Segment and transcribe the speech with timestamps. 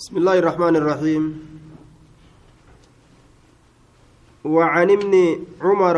[0.00, 1.22] بسم الله الرحمن الرحيم.
[4.44, 5.12] وعن ابن
[5.60, 5.96] عمر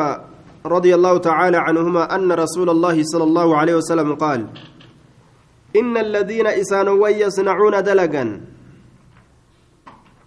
[0.66, 4.40] رضي الله تعالى عنهما أن رسول الله صلى الله عليه وسلم قال
[5.76, 8.24] إن الذين إسانوا يصنعون دلقا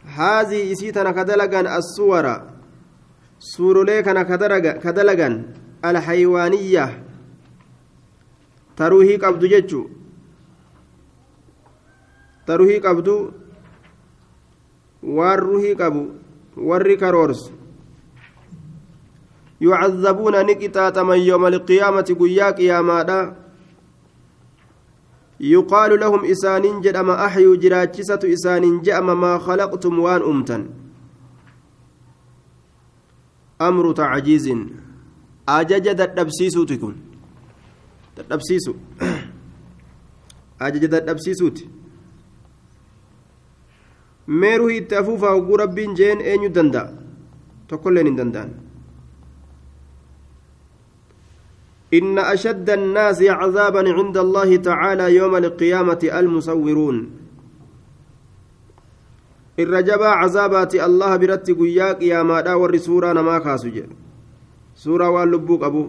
[0.06, 2.26] هذه إسيتنا كدلقا الصور
[3.40, 4.22] سورولي كان
[4.80, 5.32] كدلقا
[5.86, 7.04] الحيوانية.
[8.78, 9.84] تروهي قبض جتشو
[12.48, 12.80] تروهي
[15.06, 16.06] قبض والروهي قبو
[16.58, 17.52] warri karoorsu
[19.60, 23.36] yucadabuuna ni qixaaxaman yooma alqiyaamati guyyaa qiyaamaadha
[25.40, 30.68] yuqaalu lahum isaaniin jedhama axyuu jiraachisatu isaaniin je'ama maa khalaqtum waan umtan
[33.60, 34.62] amru tacjiizin
[35.60, 36.96] ajaja dadhabsiisuuti kun
[38.18, 38.76] dadhabsiisu
[40.60, 41.70] ajaja dadhabsiisuuti
[44.28, 46.90] meeruu itti afuufaa hogguu rabbiin jeen eenyu danda'a?
[47.68, 48.66] Tokkolleen hin danda'an.
[51.94, 57.10] إن أشد الناس عذابا عند الله تعالى يوم القيامة المصورون
[59.60, 63.84] الرجبا عذابات الله برت قياك يا مادا ور سورة نما خاسج
[64.76, 65.88] سورة واللبوك أبو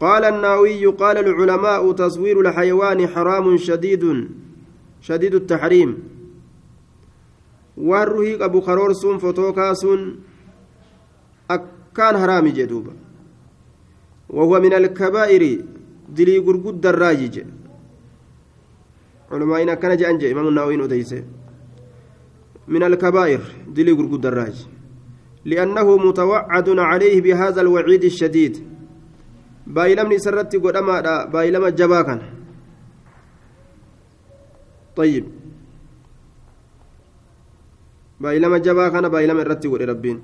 [0.00, 4.28] قال الناوي قال العلماء تصوير الحيوان حرام شديد
[5.00, 6.09] شديد التحريم
[7.76, 10.20] والرهيق أبو خرور سون فتوكا سون
[11.50, 12.92] أكان حرامي جدوبا
[14.28, 15.64] وهو من الكبائر
[16.08, 17.44] دلي غرغد الراجج
[19.32, 21.24] علماء كان جانج امام النووي وديسه
[22.68, 24.66] من الكبائر دلي غرغد الراج
[25.44, 28.66] لأنه متوعد عليه بهذا الوعيد الشديد
[29.66, 32.20] بايلمني سرت قدما بايلم جبا كان
[38.20, 40.20] طيب بايلم جبا كان بايلم الرتي ربين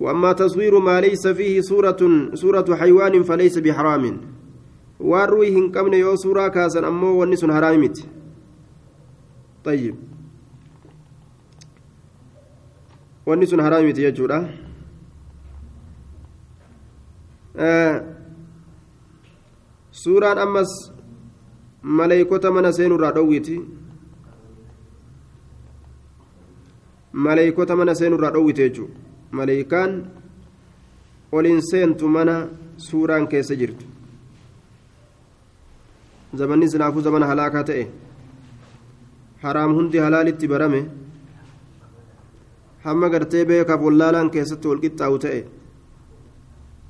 [0.00, 4.20] وأما تصوير ما ليس فيه سورة سورة حيوان فليس بحرام.
[5.00, 8.06] واروي هنكمن يو سورة كاسن أمو ونس حرامت
[9.64, 9.94] طيب.
[13.26, 14.48] ونس حرامت يجورا
[17.56, 18.20] آه.
[19.90, 20.70] suuraan ammas
[21.82, 23.60] maleeykota mana seenurraa dhowwiti
[27.12, 28.94] maleeykota mana seenurraa dhowwite jechuudha
[29.30, 29.92] maleeykaan
[31.32, 32.34] oliin seentu mana
[32.76, 33.84] suuraan keessa jirtu
[36.42, 37.86] zamanni sinaafuu zamana halaakaa ta'e
[39.44, 40.82] haraam hundi halaalitti barame
[42.84, 45.40] hamma gartee beekaaf wallaalaan keessatti walqixxaa'u ta'e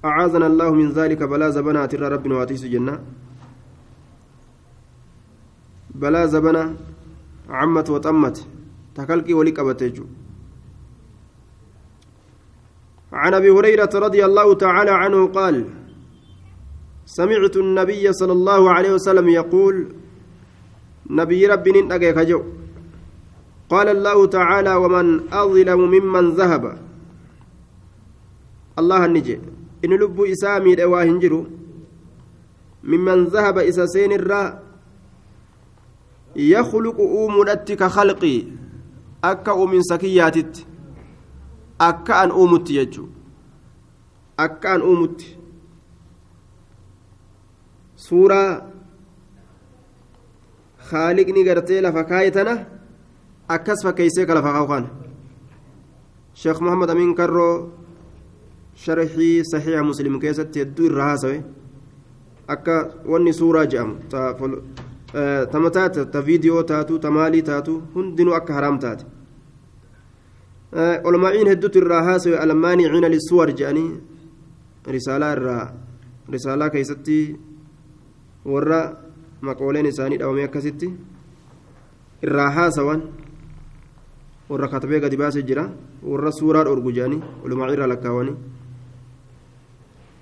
[0.09, 2.95] أعاذنا الله من ذلك بلا زبنا ترى ربنا واتيس جنة
[6.01, 6.63] بلا زبنا
[7.59, 8.37] عمت وطمت
[8.95, 10.05] تكلكي ولك أبتجو
[13.13, 15.67] عن أبي هريرة رضي الله تعالى عنه قال
[17.07, 19.75] سمعت النبي صلى الله عليه وسلم يقول
[21.11, 22.43] نبي ربي ننتقى كجو.
[23.71, 26.79] قال الله تعالى ومن أظلم ممن ذهب.
[28.79, 29.41] الله النجي
[29.85, 31.45] إن لب إسامي الأواهنجر
[32.85, 34.63] ممن ذهب إسا سين الراء
[36.37, 38.37] يخلق أومنتك خلقي.
[39.25, 40.67] أكا من سكياتت
[41.81, 43.17] akka an uumutti jechuudha
[44.45, 45.29] akka an uumutti
[48.07, 48.51] suuraa
[50.91, 52.55] haaliqni gartee lafa kaa'e tana
[53.57, 54.89] akkas fakkeessee ka lafa kaa'u kana
[56.43, 57.55] sheekh muhammad amiin karroo
[58.85, 61.39] sharxii saxiixa muslim keessatti hedduu irraa haasawe
[62.57, 62.77] akka
[63.15, 63.95] wanni suuraa jedhamu
[65.13, 69.07] ta mataa ta viidiyoo taatu ta maalii taatu hundinuu akka haraam taate
[71.07, 73.87] علماء هدوت الراهاس المانعين للصور جاني.
[74.87, 75.75] رسالة الرا
[76.31, 77.37] رسالة كيستي
[78.45, 78.81] ورا
[79.43, 80.89] مقولين إساني أو ميكستي
[82.25, 83.01] الراهاس وان
[84.49, 85.65] ورا كتبه قد باس جرا
[86.07, 88.35] ورا سورة أرجو جاني علماء إرا لكاواني.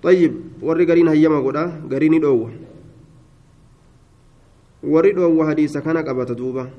[0.02, 0.32] طيب
[0.62, 2.48] وري قرين هيما قدا قريني دو
[4.82, 6.70] warri dhoowwa hadiisa kana qabata duuba.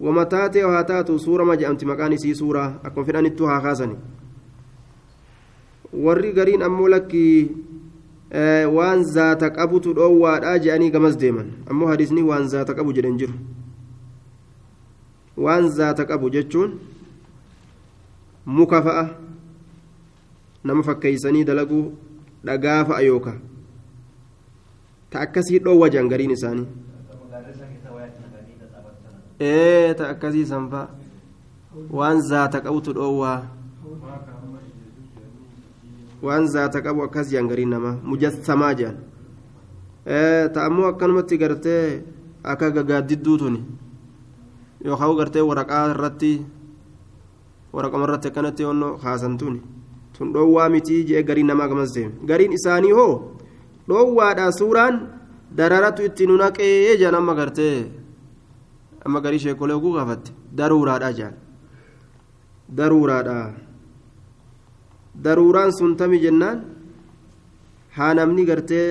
[0.00, 0.24] Wama
[0.70, 3.96] haa taatu suura ma je'amti maqaan isii suuraa akkuma fedhanittu haa kaasani
[5.92, 7.50] warri gariin ammoo lakkii
[8.30, 9.94] eh, waan zaata qabutu
[10.90, 11.52] gamas deeman.
[11.70, 13.32] Ammoo hadiisni waan zaata qabu jedhan jiru.
[15.36, 16.78] Waan zaata qabu jechuun
[18.46, 19.04] muka fa'a
[20.64, 20.82] nama
[21.44, 21.92] dalaguu
[22.44, 23.40] dhagaa fa'a yookaan
[25.12, 26.66] jedhan gariin isaanii
[29.40, 30.88] ee ta akkasii sanfaa
[31.90, 33.40] waan zaata qabutu dhoowwaa
[36.22, 38.96] waan zaata qabu akkas jedhan gariin namaa mujassamaa jedhan
[40.54, 42.02] ta'ammoo akkanumatti gartee
[42.44, 43.60] akka gagaaddidduu tuni
[44.84, 46.32] yookaan gartee waraqaa irratti
[47.74, 49.60] waraqama irratti akkanatti yoonnoo haasan tuni
[50.18, 53.35] tun dhoowwaa mitii jee gariin namaa gamas deeme gariin isaanii hoo
[53.88, 54.94] dhoowwaadha suuraan
[55.58, 57.76] dararatu itti nu naqee jedhan amma gartee
[59.06, 61.34] amma garii sheekolee oguu gaafatte daruuraadha jedhan
[62.78, 63.36] daruuraadha
[65.24, 66.58] daruuraan sun tami jennaan
[67.96, 68.88] haa namni gartee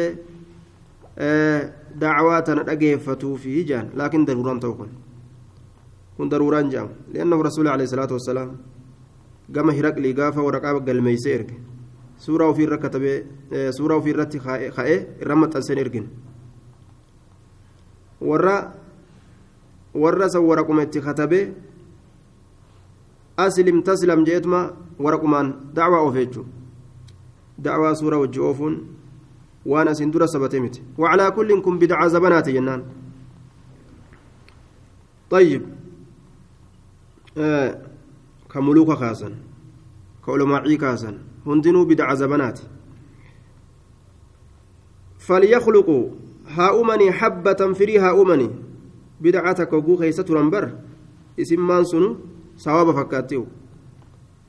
[2.02, 4.90] dacwaa tana dhageeffatuufi jedhan laakiin daruuraan ta'u kun
[6.18, 8.52] kun daruuraan jedhamu li'annahu rasuuli alayhi salaatu wassalaam
[9.56, 11.56] gama hiraqlii gaafa waraqaa galmeeyse erge
[12.18, 13.18] suuraa ofii irra katabee
[13.78, 14.40] suuraa ofii irratti
[14.76, 16.08] ka'ee irra maxxanseen ergin
[18.22, 18.56] warra
[19.94, 21.54] warra san waraquma itti katabee
[23.38, 24.60] aslim taslam jeetuma
[25.00, 26.46] waraqumaan dacwaa oofe jechuu
[27.58, 28.76] dacwaa suura wajji oofuun
[29.66, 32.84] waan asin dura sabate miti wacalaa kullin kun bidcaa zabanaati jennaan
[35.30, 35.62] طيب
[37.38, 37.82] آه
[38.54, 39.34] كملوك كاسن
[40.26, 41.18] كعلماء كاسن
[41.48, 42.60] هندنوا بدع زبنات
[45.20, 46.10] فليخلقوا
[46.48, 48.50] هاؤمني حبة فري هاؤمني
[49.22, 50.72] بدعتك وقو خيسة رنبر
[51.40, 51.86] اسم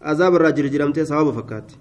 [0.00, 1.78] azaaba irraa jirjiramtee sawaaba fakkaatti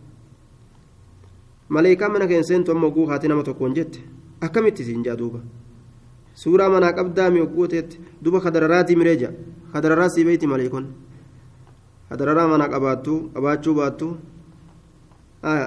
[1.70, 4.00] maleekaa mana keessa seentu amma oguu haati nama tokkoon jette
[4.42, 5.40] akkamitti siin jaa duuba
[6.44, 9.30] suuraa manaa qabdaa mi oguu teetti duuba kadararaatii mireeja
[9.74, 10.88] kadararaa sii beeyti maleekon
[12.10, 14.12] kadararaa manaa qabaattuu qabaachuu baattuu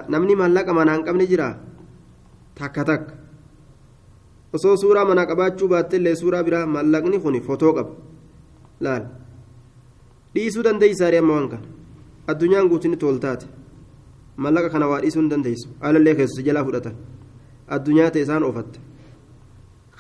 [0.09, 1.49] namni maallaqa manaa hin qabne jira?
[2.55, 3.13] Takka takka.
[4.53, 7.91] Osoo suuraa manaa qabaachuu baattellee suuraa biraa maallaqni kun fotoo qaba.
[8.81, 9.05] Laal.
[10.35, 11.67] Dhiisuu dandeeysaari amma waan kana.
[12.31, 13.47] Addunyaan guutinni tooltaate
[14.37, 16.95] mallaqa kana waa dhiisuu hin dandeeysu alallee keessatti jalaa fudhatan
[17.77, 18.79] addunyaa ta'e isaan oofatte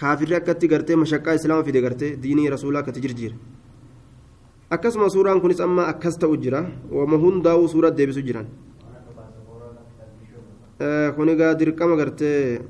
[0.00, 3.36] kaafirri akkatti gartee mashaqqaa islaama fide gartee diinii rasuulaa akkatti jirjiira.
[4.70, 6.60] Akkasuma suuraan kunis amma akkas ta'u jira.
[6.90, 8.46] Wama hundaa'uu suura deebisu jiran
[11.16, 12.60] kun egaa dirqama gartee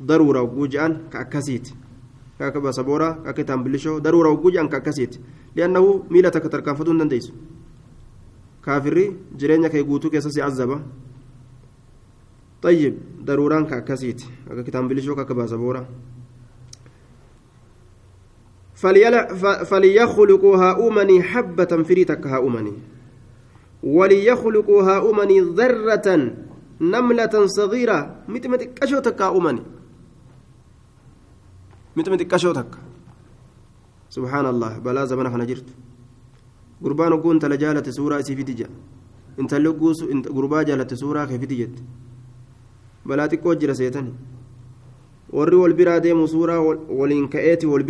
[0.00, 1.74] daruura hogguu je'an ka akkasiiti
[2.38, 5.20] ka akka basaboora ka akka taambilishoo daruura hogguu je'an ka akkasiiti
[5.56, 7.32] li'annahu miila takka tarkaanfatuu hin dandeessu
[8.60, 9.06] kaafirri
[9.36, 10.80] jireenya kee guutuu keessa si azaba
[12.64, 12.94] طيب
[13.24, 14.22] ضروران كأكسيت
[14.66, 15.86] كتاب بلشوك كباسبورا
[19.64, 22.26] فليخلقوا هؤمني حبة فريتك
[23.84, 26.08] وليخلقوا هؤمني ذرة
[26.80, 27.98] نملة صغيرة.
[28.28, 29.62] متمتك كشوتك هؤمني
[31.96, 32.70] متمتك كشوتك؟
[34.08, 35.68] سبحان الله بلا زمن خنا جرت.
[36.82, 38.68] قربان كنت لجالة سورة سيفيتجا
[39.40, 41.28] أنت لقوس أنت قربا جالة سورة
[43.04, 44.12] balaa xiqqoo jira seetani
[45.32, 46.60] warri wal biraa deemu suuraa
[47.00, 47.84] waliin ka'eeti wal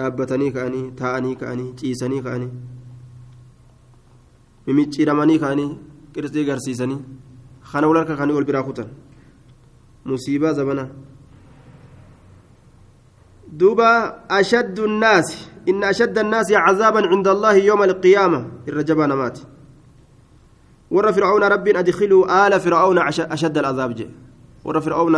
[0.00, 2.50] dhaabbatanii ka'anii taa'anii ka'anii ciisanii ka'anii
[4.66, 5.70] mimicciiramanii ka'anii
[6.14, 7.00] qirxii garsiisanii
[7.72, 8.88] kana wal harka kanii wal biraa kutan
[10.04, 10.88] musiibaa zabana
[13.52, 19.38] دوبا أشد الناس إن أشد الناس عذابا عند الله يوم القيامة الرجبان مات
[20.90, 24.08] ور فرعون رب أدخلوا آل فرعون أشد العذاب جي
[24.64, 25.16] ور فرعون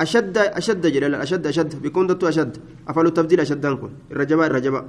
[0.00, 2.56] أشد أشد جلال أشد أشد بيكون دتو أشد
[2.88, 4.84] أفعلوا التبديل أشد أنكم الرجب الرجب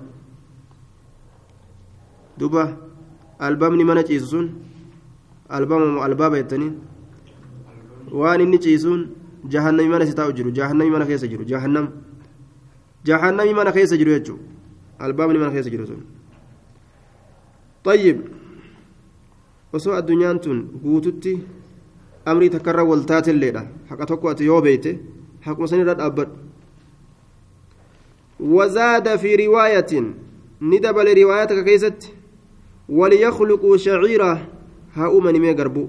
[2.38, 2.77] دوبا
[3.41, 4.45] ألبامني من جيسون
[5.53, 6.74] ألبام ألباب يتنين
[8.12, 11.91] وان إني جيسون jahannami mana si taa'u jiru jahannami mana keessa jiru jahannam
[13.03, 14.39] jahannami mana keessa jiru jechuun
[15.00, 16.01] albaabni mana keessa jiru sun.
[17.83, 18.17] طيب
[19.73, 21.33] osoo addunyaan tun guututti
[22.25, 24.91] amrii takkarra wal taatelleedha haqa tokko ati yoo beeyte
[25.45, 26.35] haquma sanirra dhaabbadhu
[28.39, 29.91] وزاد في رواية
[30.61, 32.11] ندبل روايتك كيست
[32.89, 34.31] وليخلقوا شعيرة
[34.95, 35.87] ها أمني مي قربو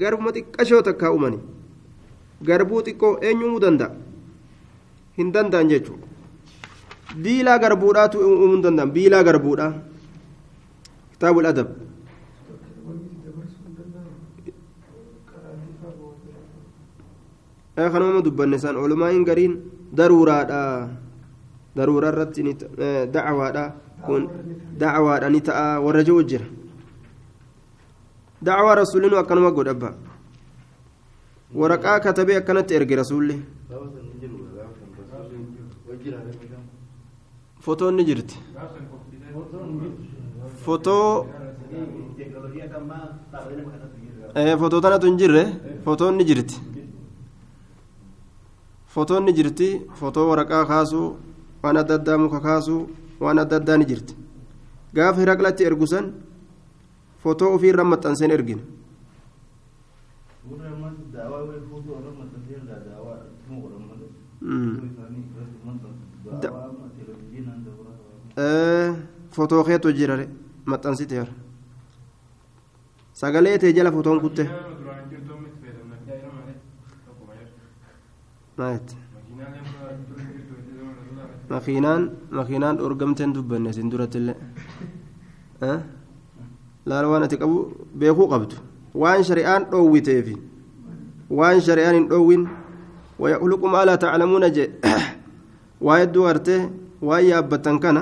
[0.00, 1.38] قربو ما تكشوتك ها أمني
[2.48, 3.90] garbuu xiqqoo eenyumuu danda'a
[5.18, 6.06] hin danda'an jechuudha
[7.24, 9.72] biilaa garbuudhaatu uumuu hin danda'an biilaa garbuudhaa
[17.92, 19.54] kanuma dubbanne isaan oolumaa'iin gariin
[19.98, 20.60] daruuraadha
[21.76, 22.42] daruura irratti
[23.14, 23.64] dacwaadha
[24.06, 24.22] kun
[24.80, 26.46] dacwaadha ni ta'a warra ji'u jira
[28.42, 29.90] dacwaa rasuulinu akkanuma godhabba
[31.60, 33.36] waraqaa katabee akkanatti erge rasuulli
[37.64, 38.36] fotoon ni jirti
[40.64, 41.26] fotoo
[44.60, 45.42] fotoo tanatu hin jirre
[45.84, 46.56] fotoon ni jirti
[49.38, 49.68] jirti
[49.98, 51.08] fotoo waraqaa kaasuu
[51.62, 52.80] waan adda addaa muka kaasuu
[53.24, 54.14] waan adda addaa ni jirti
[54.96, 56.06] gaafa hiraqlatti ergusan
[57.22, 58.62] fotoo ofiirra maxxanseen ergina
[69.34, 70.24] fotoo keetu jirare
[70.70, 71.28] maxxansite jar
[73.20, 74.44] sagalee tee jala fotoon kutte
[81.50, 84.36] makiinaan makiinaan dhoorgamteen dubbanne isin durattillee
[86.86, 87.58] laala waan ati qabu
[88.00, 88.56] beekuu qabdu
[89.02, 90.34] waan shari'aan dhoowwiteefi
[91.38, 92.42] waan shari'aan hin dhoowwin
[93.20, 94.70] ويخلق ما لا تعلمون جي
[95.80, 96.70] وايدو ارتي
[97.02, 97.96] واي يابتن كان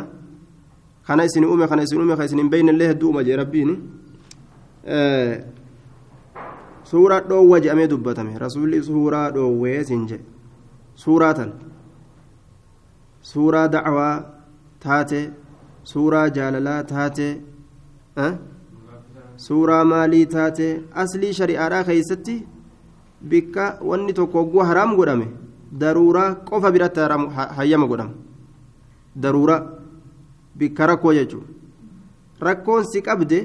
[1.10, 3.74] اسن اومي كان اسن اومي كان اسن بين الله دو ما جي ربيني
[4.86, 5.44] آه
[6.84, 10.18] سورة دو وجه امي دبتمي رسول سورة دو ويسنجي
[11.02, 11.50] suuraa tan.
[13.30, 14.14] Suuraa dacwaa
[14.84, 15.20] taate.
[15.90, 17.28] Suuraa jaalalaa taate.
[19.46, 20.68] Suuraa maalii taate.
[21.02, 22.36] Aslii shari'aadhaa keeysatti
[23.30, 25.26] bikka wanni tokko hogguu haraam godhame
[25.80, 27.00] daruuraa qofa biratti
[27.56, 28.14] hayyama godhama.
[29.22, 29.56] Daruura
[30.58, 31.46] bikka rakkoo jechuun.
[32.46, 33.38] Rakkoon si qabde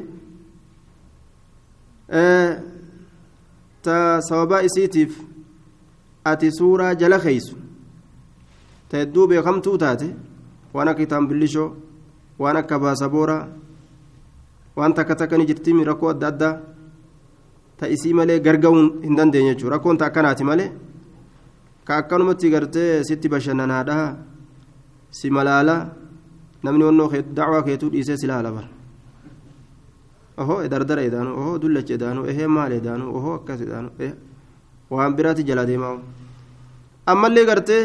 [3.85, 3.95] ta
[4.27, 5.17] sababaa isiitiif
[6.31, 7.55] ati suuraa jala keeysu
[8.89, 10.07] ta hedduu beekamtuu taate
[10.73, 11.69] waan akka itaambilishoo
[12.39, 13.47] waan akka baasabooraa
[14.75, 16.53] waan takka takka ni jirtimi rakkoo adda addaa
[17.77, 20.69] ta isii malee garga'uun hin dandeenye jechuudha rakkoon ta akkanaati malee
[21.87, 23.97] ka akkanumatti gartee sitti bashannanaadha
[25.11, 25.75] si malaala
[26.63, 28.69] namni wannoo dacwaa keetuu dhiisee si laala bara
[30.41, 33.89] ohoo dardara edaanu ohoo dullacha edaanu ehee maal edaanu ohoo akkas edaanu
[34.93, 35.95] waan biraati jala deemaa
[37.11, 37.83] ammallee gartee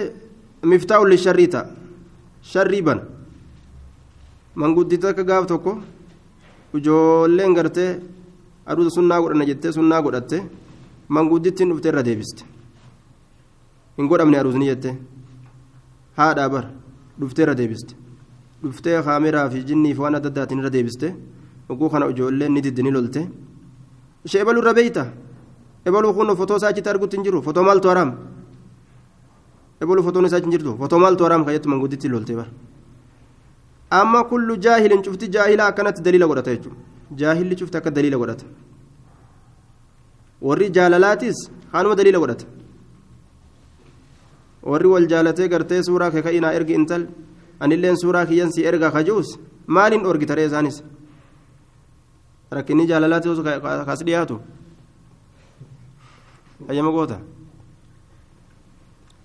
[0.63, 1.67] miftaa ulli sharrii ta'a.
[2.43, 3.03] Sharrii bana.
[4.55, 5.73] Manguddita akka gaaf tokko
[6.75, 7.91] ijoolleen gartee
[8.67, 10.39] aduuta sunnaa godhana jettee sunnaa godhatte
[11.09, 12.43] manguddittiin dhufte irra deebiste.
[13.99, 14.91] Hin godhamne aduusni jette
[16.19, 16.65] haadhaa bar
[17.21, 17.95] dhuftee irra deebiste.
[18.63, 21.15] Dhuftee kaameraa fi jinnii fi waan adda addaatiin irra deebiste.
[21.69, 23.29] Oguu kana ijoolleen ni diddi ni lolte.
[24.25, 25.07] Ishee ebaluu irra beeyta
[25.89, 28.11] ebaluu kun fotoo isaa achitti argutti hin jiru fotoo maaltu haraam
[29.83, 32.49] ebaluu fotoon isaa hin jirtu fotoo maaltu haraam kayyattu manguddittiin lolte bar
[34.01, 36.79] amma kullu jaahilin cufti jaahila akkanatti daliila godhata jechuudha
[37.21, 38.45] jaahilli cufti akka daliila godhata
[40.49, 41.39] warri jaalalaatis
[41.73, 42.47] haanuma daliila godhata
[44.73, 47.07] warri wal jaalatee gartee suuraa kee ka'inaa ergi intal
[47.61, 49.29] anilleen suuraa kiyyan si erga kajuus
[49.77, 50.83] maaliin dhoorgitaree isaanis
[52.57, 53.45] rakkinni jaalalaati osoo
[53.89, 54.41] kaas dhiyaatu
[56.69, 57.19] ayyama goota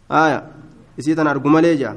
[0.10, 0.40] aya
[0.98, 1.96] isii tan argu malee jaa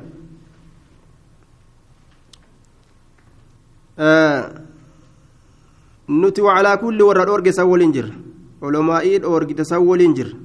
[6.08, 8.14] nuti wacalaa kulli warra dhoorge san waliin jirra
[8.60, 10.36] olomaa'ii dhoorgite san waliin jirra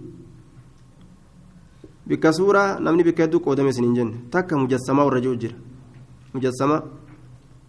[2.07, 5.55] bikka suuraa namni bikka hedduu qoodame isin hin jenne takka mujassamaa warra jiru jira
[6.33, 6.81] mujassama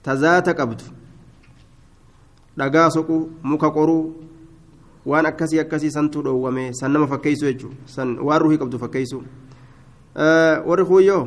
[0.02, 0.84] tazaata qabdu
[2.58, 4.14] dhagaa soquu muka qoruu
[5.06, 9.22] waan akkasii akkasii santuu dhoowwame san nama fakkeessu jechuudha san waan ruhii qabdu fakkeessu
[10.68, 11.24] warri kuuyyoo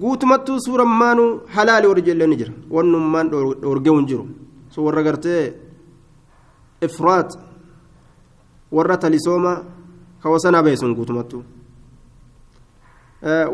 [0.00, 4.24] guutumattuu suurammaanuu halaali warri ijoolleen ni jira wannummaan dhoorgee hin jiru
[4.70, 5.52] so warra gartee
[6.86, 7.38] ifraat
[8.72, 9.52] warra talisooma
[10.22, 11.42] kawasanaa beesun guutumattuu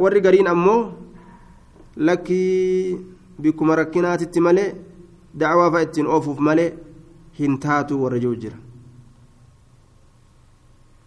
[0.02, 0.80] warri gariin ammoo
[1.96, 2.98] lakkii
[3.42, 4.74] bikkuma rakkinaatitti malee
[5.38, 6.72] dacwaa fa'a ittiin oofuuf malee
[7.38, 8.58] hin taatu warra jiru jira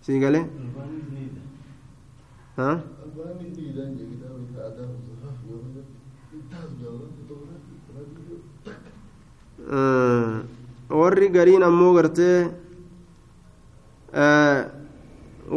[0.06, 0.44] sii galee
[10.90, 12.50] warri gariin ammoo gartee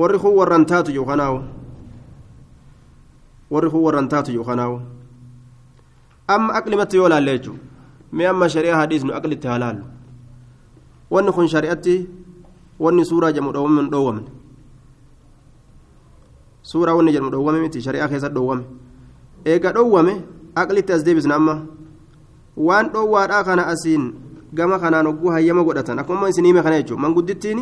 [0.01, 1.39] warri kun warran taatu jiru kanaawu
[3.51, 4.81] warri kun warran taatu jiru kanaawu
[6.29, 7.61] amma aqlimatti yoo laalle jechuudha
[8.13, 9.85] mee amma shari'aa hadiisnu aqlitti haa laallu
[11.11, 11.95] wanni kun shari'atti
[12.81, 14.29] wanni suuraa jedhamu dhoowwame hin dhoowwamne
[16.63, 18.65] suuraa wanni jedhamu dhoowwame miti shari'aa keessatti dhoowwame
[19.45, 20.15] eega dhowwame
[20.55, 21.55] aqlitti as deebisna amma
[22.57, 24.05] waan dhoowwaadhaa kana asiin
[24.55, 27.61] gama kanaan hogguu hayyama godhatan akkuma isin hime kana jechuudha manguddittiin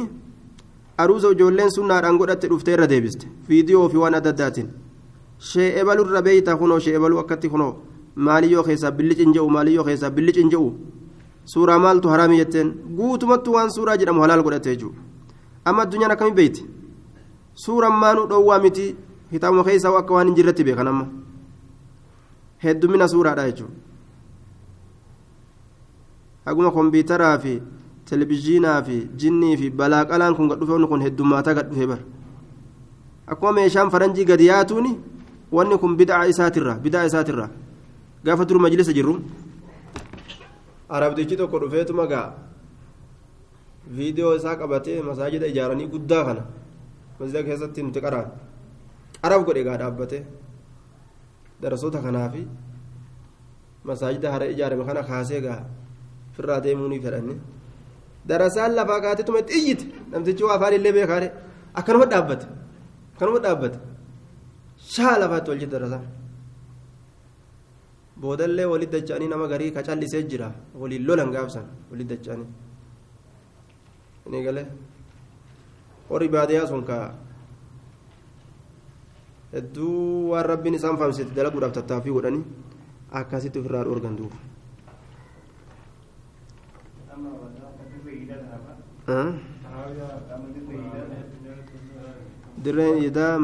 [0.99, 4.69] aruusa ijoolleen sunnaadhaan godhatte dhuftee irra deebiste viidiyoo fi waan adda addaatiin
[5.51, 7.73] shee ebalurra beeyta kunoo shee ebaluu akkatti kunoo
[8.29, 10.73] maaliyyoo keessaa billicin je'u maaliyyoo keessaa billicin je'u
[11.53, 15.01] suuraa maaltu haraami jetteen guutumattu waan suuraa jedhamu halaal godhate jechuudha
[15.65, 16.67] amma addunyaan akkami beeyti
[17.65, 18.87] suuraan maanuu dhoowwaa miti
[19.31, 21.07] kitaabuma keessaa akka waan hin jirretti beekan amma
[22.65, 23.75] heddumina suuraadha jechuudha
[26.47, 27.55] haguma kompiitaraa fi
[28.11, 32.05] televizhiinaa fi jinnii fi balaaqalaan kun gadhufe kun heddummaata gadhufe bara
[33.27, 34.93] akkuma meeshaan faranjii gadi yaatuuni
[35.53, 37.51] wanni kun bidaa isaatirra bidaa isaatirra
[38.25, 39.15] gaafa dur majlisa jirru
[40.97, 42.27] arabdichi tokko dhufeetuma gaa
[43.97, 46.43] viidiyoo isaa qabatee masaajida ijaaranii guddaa kana
[47.19, 48.29] masjida keessatti nuti qaraan
[49.23, 50.23] qarab godhe gaa dhaabbatee
[51.63, 52.43] darasoota kanaa fi
[53.89, 55.61] masaajida hara ijaarame kana kaasee gaa
[56.37, 57.35] firraa deemuu ni fedhanne
[58.29, 61.29] darasaan lafaa kaateetuma xiyyite namtichi waa afaan illee beekaare
[61.79, 62.47] akkanuma dhaabbate
[63.15, 63.79] akkanuma dhaabbate
[64.95, 66.05] shaa lafaatti wal jidda darasaan
[68.21, 72.49] boodallee walit dacha'anii nama garii ka callisee jira waliin lolan gaafsan walit dacha'anii
[74.31, 74.67] ni galee
[76.11, 76.99] warri baadiyyaa sun ka
[79.55, 82.45] hedduu waan rabbiin isaan faamsite dalaguudhaaf tattaaffii godhanii
[83.21, 84.37] akkasitti ofirraa dhoorgan duuba.
[92.65, 93.39] dirreen idaa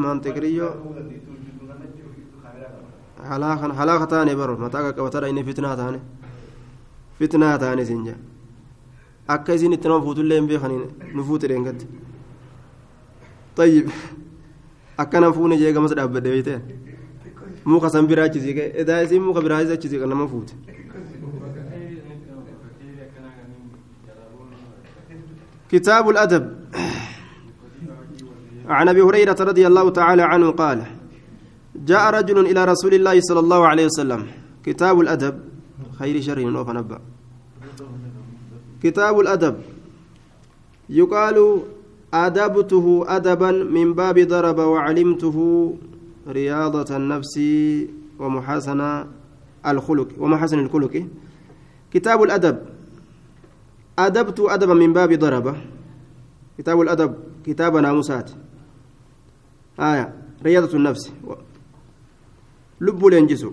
[3.23, 5.99] maantiqiriyyoo halaaka taane baro mataa qaqqabatadha inni fitnaa taane
[7.19, 8.17] fitnaa taane isin jaa
[9.27, 11.87] akka isin itti nama fuutullee hin beekaniin nu fuute dheengatti
[13.55, 13.89] tayyib
[14.97, 16.61] akkana fuune jee gamas dhaabbadhe beeyte
[17.65, 20.53] muka san biraa achisiike edaa isin muka biraa achisiike nama fuute
[25.69, 26.55] كتاب الأدب
[28.67, 30.83] عن أبي هريرة رضي الله تعالى عنه قال
[31.85, 34.21] جاء رجل إلى رسول الله صلى الله عليه وسلم.
[34.65, 35.35] كتاب الأدب.
[35.99, 36.99] خير شر نوف نبأ.
[38.83, 39.55] كتاب الأدب.
[40.89, 41.37] يقال
[42.13, 45.37] أدبته أدبا من باب ضرب وعلمته
[46.27, 47.35] رياضة النفس
[48.19, 48.81] ومحاسن
[49.67, 51.07] الخلق ومحاسن الخلق.
[51.93, 52.57] كتاب الأدب.
[53.99, 55.55] أدبت أدبا من باب ضربة
[56.57, 57.11] كتاب الأدب.
[57.45, 58.31] كتاب ناموسات
[59.79, 60.13] آية.
[60.45, 61.13] رياضة النفس.
[62.85, 63.51] لب لينجسو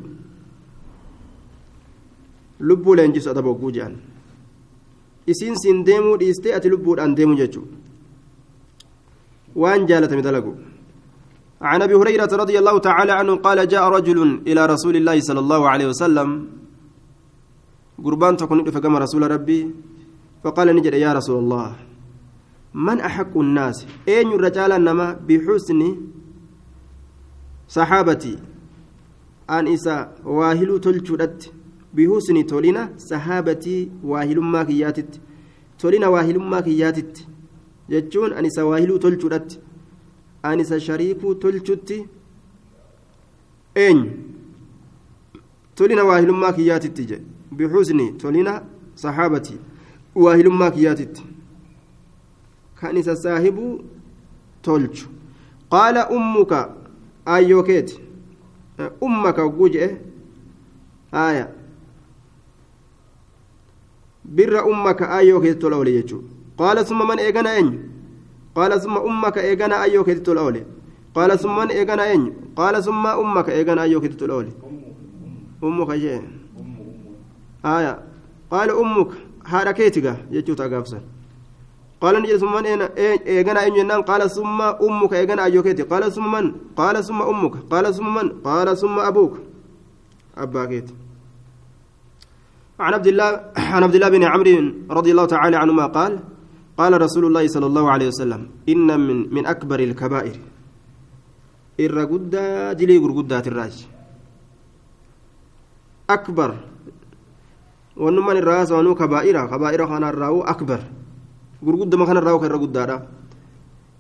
[2.69, 3.95] لب لينجسو أدب وجوجان
[5.33, 7.77] isiin siin deemuu dhiistee ati lubbuudhaan deemu jechuudha
[9.63, 10.55] waan jaalatame dalagu.
[11.63, 15.63] عن ابي هريره رضي الله تعالى عنه قال جاء رجل إلى رسول الله صلى الله
[15.73, 16.29] عليه وسلم
[18.05, 19.61] قربان تكون فقام رسول ربي
[20.43, 21.69] فقال نجد يا رسول الله
[22.75, 25.81] من احق الناس اين الرجال انما بحسن
[27.77, 28.35] صحابتي
[29.57, 31.41] ان اسا واهلو تلچودت
[31.95, 35.13] بحسن تولينا صحابتي واهلما كياتت
[35.79, 37.17] تولينا واهلما كياتت
[37.93, 39.61] jechuun ani isa waahiluu tolchuudhatti
[40.43, 41.97] ani isa shariikuu tolchutti
[43.75, 44.11] eenyu
[45.75, 47.25] tolina waahilummaa kiyyaatitti jedhe
[47.57, 48.53] bixusni tolina
[49.03, 49.59] saxaabatii
[50.15, 51.23] waahilummaa kiyyaatitti
[52.81, 53.75] kan isa saahibuu
[54.63, 55.09] tolchu
[55.75, 56.59] qaala ummuka
[57.35, 58.01] aayyoo keeti
[59.01, 59.97] ummaka hogguu jedhe
[61.13, 61.49] haaya
[64.25, 67.91] birra ummaka aayyoo keeti tola ole jechuudha قال ثم من إيجانا أين
[68.55, 70.65] قال ثم أمك إيجانا أيوك تتولى
[71.15, 74.53] قال ثم من إيجانا أين قال ثم أمك إيجانا أيوك تتولى
[75.65, 76.23] أمك جاء
[77.65, 77.99] آية.
[78.51, 79.09] قال أمك
[79.45, 81.01] حركتك يجوت أقافسا
[82.03, 86.45] قال نجد ثم من إيجانا أين ينام قال ثم أمك إيجانا أيوك قال ثم من
[86.77, 89.35] قال ثم أمك قال ثم من قال ثم أبوك.
[90.37, 90.89] أباكيت.
[92.81, 94.57] عن عبد الله عن عبد الله بن عمرو
[94.91, 96.13] رضي الله تعالى عنهما قال
[96.81, 100.37] قال رسول الله صلى الله عليه وسلم إن من من أكبر الكبائر.
[101.81, 103.87] الرجودة دلي غرجودة الراج
[106.11, 106.51] أكبر.
[107.97, 110.81] ونمان الرأس وانو كبائر كبائر خان الرأو أكبر.
[111.67, 113.03] غرجودة ما خان الراو كالرجودة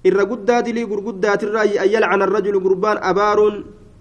[0.06, 3.38] الرجودة دلي غرجودة الراج أن يلعن الرجل قربان أبار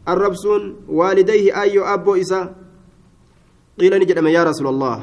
[0.08, 2.41] الربسون والديه أيو أبو إسا
[3.80, 4.97] قيل نجد يا رسول الله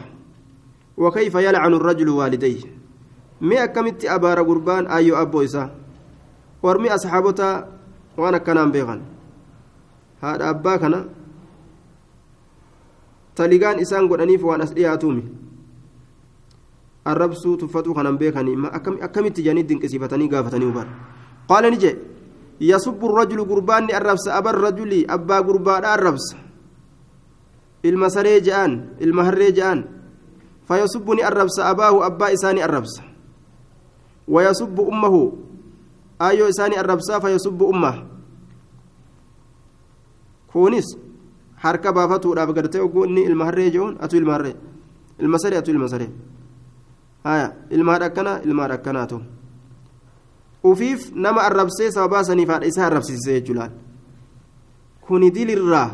[0.97, 2.63] وكيف يلعن الرجل والديه
[3.41, 5.65] مئة كمت أبار قربان أيو أبو إسا
[6.63, 7.51] ورمي أصحابتا
[8.19, 9.01] وأنا كان بيغن
[10.23, 10.95] هذا أبا كان
[13.39, 15.23] taligaan isaan godhaniif waan as dhiyaatuumi.
[17.13, 18.57] Arrabsuu tuffatuu kanan beekanii
[19.03, 20.89] akkamitti jedhanii dinqisiifatanii gaafatanii hubaan
[21.49, 21.97] qaala ni jee
[22.61, 26.37] yasubbu rajulu gurbaanni arrabsa aba rajuli abbaa gurbaadha arrabsa
[27.83, 29.85] ilma saree je'aan ilma harree je'aan
[30.69, 33.03] fayasubbu ni arrabsa abaahu abbaa isaanii arrabsa
[34.29, 35.23] wayasubbu ummahu
[36.19, 37.97] ayyoo isaanii arrabsaa fayasubbu ummah
[40.53, 40.89] kunis
[41.63, 44.57] harka baafatuudhaaf gartee oguu inni ilma harree je'uun atu ilma harree
[45.19, 46.11] ilma saree atu ilma saree
[47.25, 49.21] haya ilmaadha akkana ilmaadha akkanaatu
[50.65, 53.73] ufiif nama arrabsee sababaa saniif haadha isaa arrabsiisee jechuudhaan
[55.07, 55.89] kuni dilirraa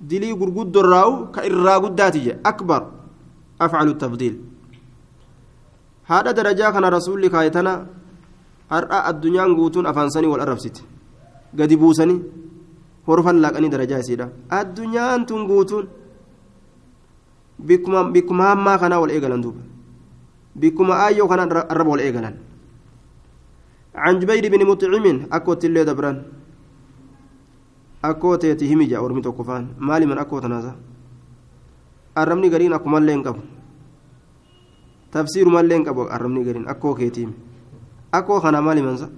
[0.00, 2.82] dilii gurguddorraa'u ka irraa guddaati je akbar
[3.58, 4.36] afcalu tafdiil.
[6.08, 7.72] Haadha darajaa kana rasuulli kaayetana
[8.70, 10.80] har'a addunyaan guutuun afaansanii wal arrabsite.
[11.58, 12.20] Gadi buusanii
[13.06, 14.28] horfan laaqanii darajaa isiidha.
[14.50, 15.88] Addunyaan tun guutuun
[18.14, 19.60] bikkuma hammaa kanaa wal eegalan duuba
[20.62, 21.42] aayyoo kana
[21.72, 22.36] arraba wal eegalan
[23.98, 26.22] عن جبير بن مطعم أكوت اللي دبران.
[28.04, 29.74] أكوت يتهم جاء ورمي توقفان.
[29.78, 30.76] مالي من أكوت نازا.
[32.18, 33.42] الرمني قرين أكو مالين قبو
[35.12, 37.34] تفسير مالين قبو الرمني قرين أكو كيتيم
[38.14, 39.10] أكو خنا مالي منزا.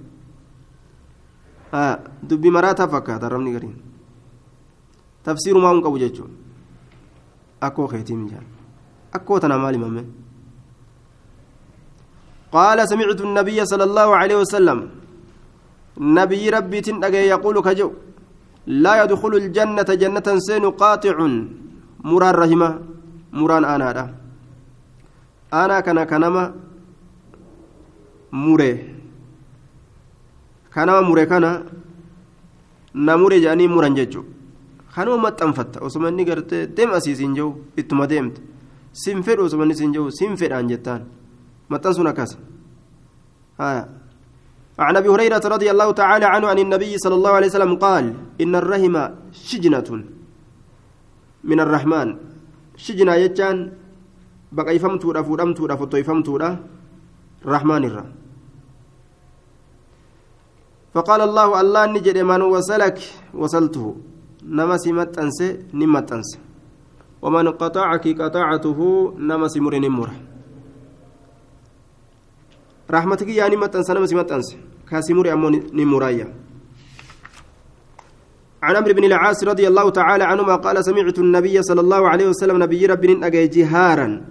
[1.75, 3.77] آه دبي مراتا فكات الرمني قرين
[5.25, 6.25] تفسير ما هم قبو جيتشو
[7.63, 8.43] أكو كيتيم جاء
[9.15, 10.07] أكو تنا مالي ممن
[12.57, 14.79] قال سمعت النبي صلى الله عليه وسلم
[16.19, 17.89] نبي ربي تنأجي يقول كجو
[18.85, 21.17] لا يدخل الجنة جنة سين قاطع
[22.11, 22.69] مران رحمة
[23.39, 24.05] مران أنا دا.
[25.63, 26.45] أنا كان كنما
[28.45, 28.73] مري
[30.75, 31.45] كنما مري كان
[33.07, 34.23] نمري جاني مران ججو.
[34.95, 38.41] kanuma maxxanfatta osuma inni gartee deem asiisiin jiru ittuma deemte
[38.93, 40.11] sin fedhu osuma inni siin jiru
[41.71, 42.37] متى سنكاس
[43.61, 43.89] آه.
[44.79, 48.05] عن أبي هريرة رضي الله تعالى عنه عن النبي صلى الله عليه وسلم قال
[48.41, 48.95] إن الرحم
[49.33, 49.89] شجنة
[51.45, 52.09] من الرحمن.
[52.77, 53.57] شجنة يجان
[55.23, 56.49] فودمتودا فتويفهمتودا
[57.45, 58.05] الرحمن الرا
[60.95, 62.99] فقال الله الله نجد من وصلك
[63.35, 63.87] وصلته.
[64.45, 65.39] نمس متنس
[65.75, 66.29] نمتنس
[67.23, 68.79] ومن قطعك قطعته
[69.19, 69.55] نمس
[72.91, 74.57] مر نمره رحمتك يعني متنس أنا مسي متنس
[74.91, 76.35] كاسموري أمون نمورايا
[78.63, 82.63] عن عمرو بن العاص رضي الله تعالى عنهما قال سمعت النبي صلى الله عليه وسلم
[82.63, 84.27] نبي رب أجي جهارا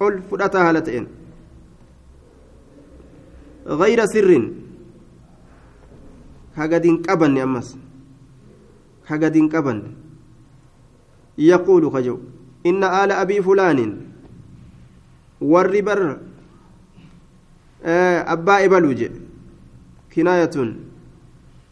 [0.00, 1.06] قل فرأتها هالتين
[3.66, 4.30] غير سر
[6.56, 7.78] كقدين قبن أمس
[9.08, 9.78] كقدين قبن
[11.38, 12.18] يقول خجو
[12.66, 14.00] إن آل أبي فلان
[15.40, 16.00] والربر
[17.84, 19.00] أبا إبلوج
[20.16, 20.56] كناية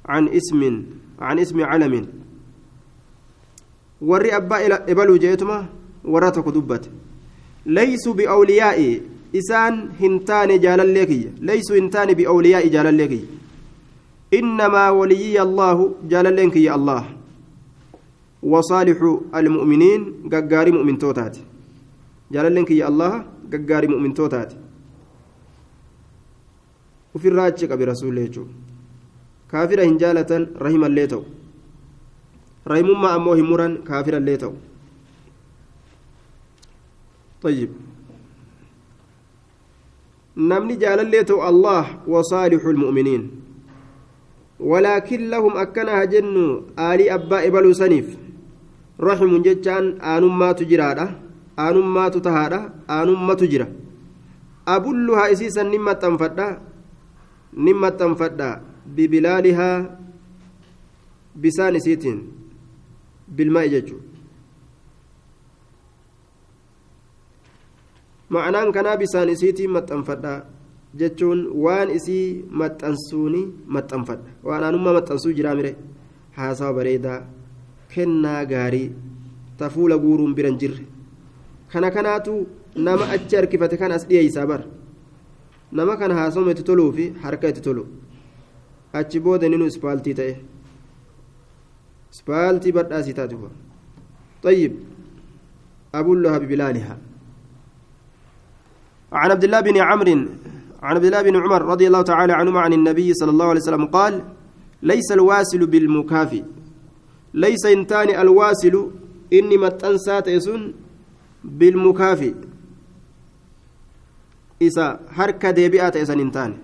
[0.07, 0.83] عن اسم
[1.20, 2.07] عن اسم علم.
[4.03, 4.57] وري أبا
[4.92, 5.66] إبلوج يتما
[6.05, 6.90] وراتك دبت.
[7.66, 9.01] ليسوا بأولياء
[9.37, 13.25] إسان هنتان جال لكي ليسوا هنتان بأولياء جال لكي
[14.35, 17.05] إنما ولي الله جال لك يا الله.
[18.42, 18.98] وصالح
[19.35, 21.37] المؤمنين ققاري مؤمن توتات.
[22.33, 24.53] جال لك يا الله ققاري مؤمن توتات.
[27.16, 28.53] Ofirraa achi qabe rasuullee jechuudha.
[29.53, 31.25] Kaafira hin jaalatan rahimallee ta'u.
[32.75, 34.55] Rahimummaa ammoo hin muran kaafirallee ta'u.
[37.42, 37.70] طيب
[40.37, 43.22] نمني جال الليتو الله وصالح المؤمنين
[44.61, 46.37] ولكن لهم أكنها جن
[46.79, 48.09] آلي أباء بلو سنيف
[49.01, 51.07] رحم جتان آنما تجرادة
[51.59, 53.66] آنما تتهادة آنما تجرى
[54.68, 56.46] أبلها إسيسا نمة تنفدة
[57.57, 58.49] ni maxxanfadha
[58.97, 59.77] bibilaalihaa
[61.43, 62.19] bisaan isiitiin
[63.37, 64.07] bilmaa'i jechuudha
[68.33, 70.33] ma'anaan kanaa bisaan isiitiin maxxanfadha
[71.01, 73.43] jechuun waan isii maxxansuuni
[73.75, 75.73] maxxanfadha waan aanummaa maxxansuu jiraa mire
[76.38, 77.19] haasawa bareedaa
[77.95, 78.88] kennaa gaarii
[79.59, 80.85] ta fuula guuruun biran jirre
[81.73, 82.33] kana kanaatu
[82.77, 84.65] nama achi harkifate kan as dhiyeeysaa bara
[85.72, 87.85] nama kana haasoma itti toluu fi harka itti tolu
[89.00, 90.35] achi booda ninu ispaaltii ta'e
[92.14, 93.52] ispaaltii badhaasii taate kuwa
[94.42, 94.72] طيب
[95.94, 96.98] أبلها ببلالها
[99.12, 100.12] عن عبد الله بن عمرو
[100.82, 103.85] عن عبد الله بن عمر رضي الله تعالى عنهما عن النبي صلى الله عليه وسلم
[103.87, 104.14] قال
[104.82, 106.42] ليس الواسل بالمكافي
[107.35, 108.74] ليس انتان الواسل
[109.32, 110.74] ta'e sun
[111.44, 112.35] bilmukaafi
[114.66, 116.57] isa harka deebi'aa ta'e san hin taane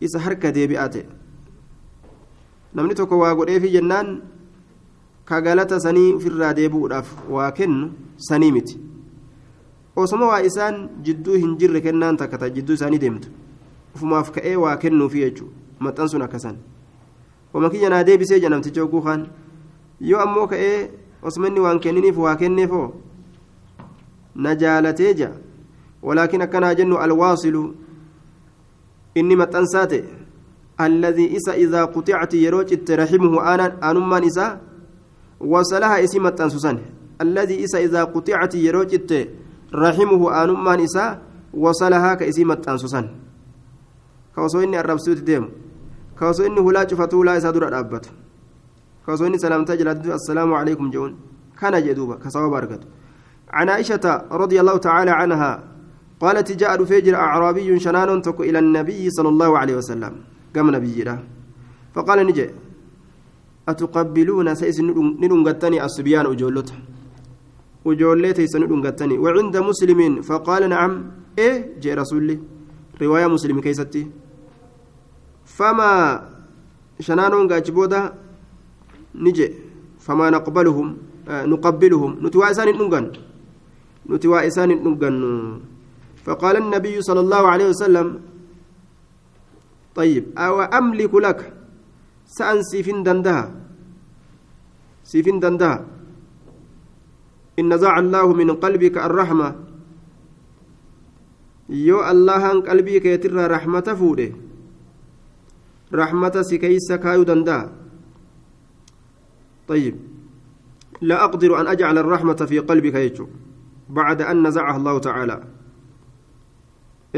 [0.00, 1.04] isa harka deebi'aa ta'e
[2.74, 4.08] namni tokko waa godheefi jennaan
[5.24, 7.90] ka galata sanii ofirraa deebi'uudhaaf waa kennu
[8.28, 8.76] sanii miti
[9.96, 13.28] osoma waa isaan jidduu hin jirre kennaan takka ta jidduu isaanii deemtu
[13.94, 15.54] ufumaaf ka'ee waa kennuufi jechuudha
[15.86, 16.56] maxxan sun akkasan
[17.54, 19.26] wama kiyya naa deebisee jedhamticha oguu kaan
[20.10, 20.90] yoo ammoo ka'ee
[21.22, 22.86] osuma inni waan kenniniif waa kenneefoo
[24.34, 25.32] na jaalatee jaa
[26.12, 27.74] akkanaa jennu alwaasilu
[29.14, 30.02] inni maxxansaa ta'e
[30.74, 34.58] الذي إسا إذا قطعت يروج رحمه أنا أنمان إسا
[35.40, 36.78] وصلها إسي متنسوسان.
[37.22, 38.92] الذي إسا إذا قطعت يروج
[39.70, 41.22] رحمه أنمان إسا
[41.54, 43.06] وصلها كإسي متنسوسان.
[44.34, 45.44] كوسو إني الربسوت ديم.
[46.18, 48.10] كوسو إني هلا شفتو لا إسا دور الأبت
[49.06, 51.14] كوسو إني سلام تجلد السلام عليكم جون.
[51.54, 52.18] كان جدوبا.
[52.18, 52.82] كسوا باركت.
[53.50, 55.73] عن عائشة رضي الله تعالى عنها
[56.20, 60.12] قالت جاء رفيجر أعرابي شنان تك إلى النبي صلى الله عليه وسلم.
[60.54, 61.14] قام نبينا
[61.94, 62.46] فقال نجي
[63.68, 64.80] أتقبلون سيس
[65.22, 66.68] ندنغتني الصبيان أجولت
[67.86, 70.92] أجولت سيس ندنغتني وعند مسلم فقال نعم.
[71.38, 72.38] إيه جاء رسولي
[73.02, 74.06] رواية مسلم كيستي.
[75.44, 75.90] فما
[77.00, 78.00] شنانون قاجبودا
[79.14, 79.48] نجي
[79.98, 80.86] فما نقبلهم
[81.28, 82.10] آه نقبلهم.
[82.22, 83.06] نتوى إسان ننغن
[84.10, 85.16] نتوى إسان ننغن
[86.24, 88.20] فقال النبي صلى الله عليه وسلم
[89.94, 91.40] طيب أو أملك لك؟
[92.26, 93.54] سأن سيفين دندها.
[95.04, 95.84] سيفين دندها.
[97.58, 99.48] إن نزع الله من قلبك الرحمة.
[101.68, 104.32] يو الله عن قلبك يتر رحمة فوده.
[105.94, 107.70] رحمة سكيس كايو دندها.
[109.68, 109.96] طيب
[111.00, 113.26] لا أقدر أن أجعل الرحمة في قلبك يجو
[113.88, 115.53] بعد أن نزعها الله تعالى.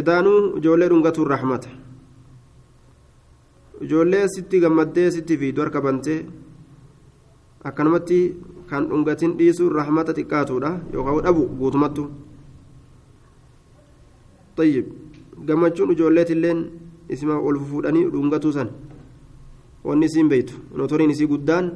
[0.01, 1.69] Idaanuu ijoollee dhungatu rahmata
[3.85, 6.21] ijoollee sitti gammaddee sitti fiidu harka bantee
[7.69, 8.19] akkanumatti
[8.71, 12.05] kan dhungatin dhiisuun rahmata xiqqaatudha yookaan dhabu guutumattu.
[14.57, 14.87] Tayyib.
[15.47, 16.61] Gammachuun ijoolleetilleen
[17.15, 18.69] isima ol fuudhanii dhungatuu san
[19.85, 21.67] wanni isiin beeytu notoriin isii guddaan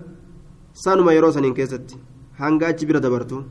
[0.85, 1.97] sanuma yeroo saniin keessatti
[2.41, 3.45] hanga achi bira dabartu.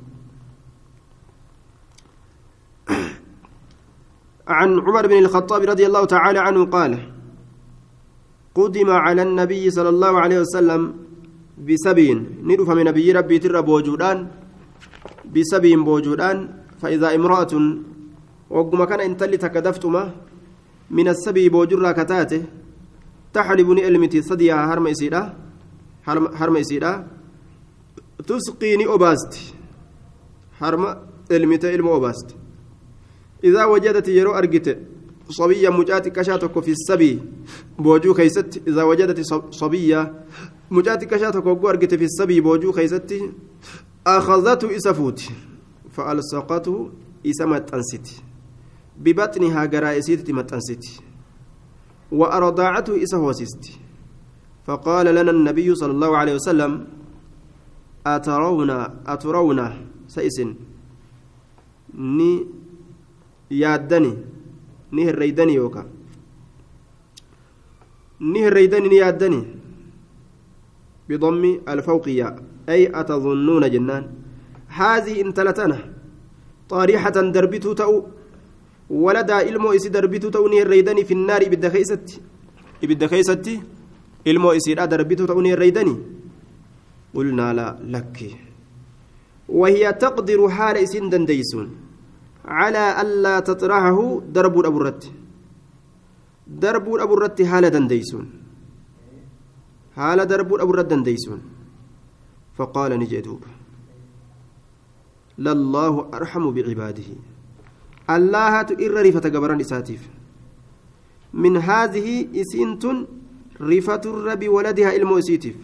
[4.50, 6.92] عن عمر بن الخطاب رضي الله تعالى عنه قال
[8.56, 10.82] قدم على النبي صلى الله عليه وسلم
[11.68, 12.18] بسبين.
[12.44, 14.18] ندف من نبي ربي تر بوجودان
[15.36, 16.38] بسبين بوجودان.
[16.82, 17.54] فإذا امرأة
[18.50, 20.04] وقم كان انتلي تكدفتما
[20.92, 22.44] من السبي بوجر كتاته
[23.34, 25.34] تحلبني المتي صديها هرم إسيدا
[26.40, 27.08] هرم إسيدا.
[28.28, 29.54] تسقيني أوباست
[30.62, 30.84] هرم
[31.32, 32.39] المتي أوباست.
[33.44, 34.68] إذا وجدت يرو أرجت
[35.30, 37.20] صبية مجاتك كشاتك في السبي
[37.80, 39.20] بوجو كيست إذا وجدت
[39.54, 40.14] صبية
[40.72, 43.14] مجاتك كشاتك أرجت في السبي بوجو كيست
[44.08, 45.20] أخذته إسفوت
[45.92, 46.90] فألصقته
[47.28, 48.08] إسمت أنست
[49.00, 50.84] ببطنها جرائسيت متأنست
[52.12, 53.64] وأرضاعته إسهوسست
[54.66, 56.88] فقال لنا النبي صلى الله عليه وسلم
[58.08, 58.70] أترون
[59.08, 59.60] أترون
[60.08, 60.56] سيسن
[61.94, 62.46] ni
[63.50, 64.12] yaaddani
[64.92, 65.88] ni herreeydani yookaan?
[68.20, 69.42] Ni herreeydani ni yaaddani?
[71.10, 72.36] بضم الفوقية
[72.70, 74.04] أي أتظنون جنان
[74.68, 75.80] هذه انتلتنا
[76.70, 77.94] طارحة دربتو تأو
[78.90, 82.22] ولدا إلمو إسي دربتو تأو نهريدني في النار إبدا خيستي
[82.84, 83.56] إبدا خيستي
[84.28, 85.96] إلمو إسي لا دربتو تأو نهريدني
[87.16, 88.18] قلنا لا لك
[89.50, 91.68] وهي تقدر حال إسين دنديسون
[92.50, 95.04] على ألا تطرحه درب أبو الرت
[96.48, 98.26] درب أبو الرت حال دنديسون.
[99.96, 101.42] حال درب أبو الرت دنديسون.
[102.58, 103.42] فقال نجدوب
[105.38, 107.10] لله أرحم بعباده.
[108.10, 110.10] الله تئر رفة قبران إساتيف.
[111.34, 113.08] من هذه إسنتن
[113.62, 115.56] رفة الرب ولدها المؤسيتيف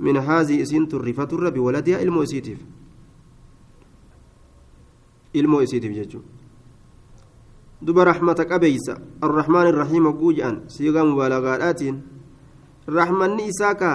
[0.00, 2.58] من هذه إسنتن رفة الرب ولدها المؤسيتيف
[5.34, 6.28] ilmoo isiitiif jechuudha
[7.82, 11.96] duba rahmata qabeeysa arrahmaan irrahiim hogguu jedhan siigaa mubaalagaadhaatiin
[12.88, 13.90] rahmanni isaa ka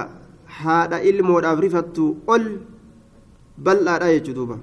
[0.62, 2.46] haadha ilmoodhaaf rifattu ol
[3.58, 4.58] bal'aadha jechuu duuba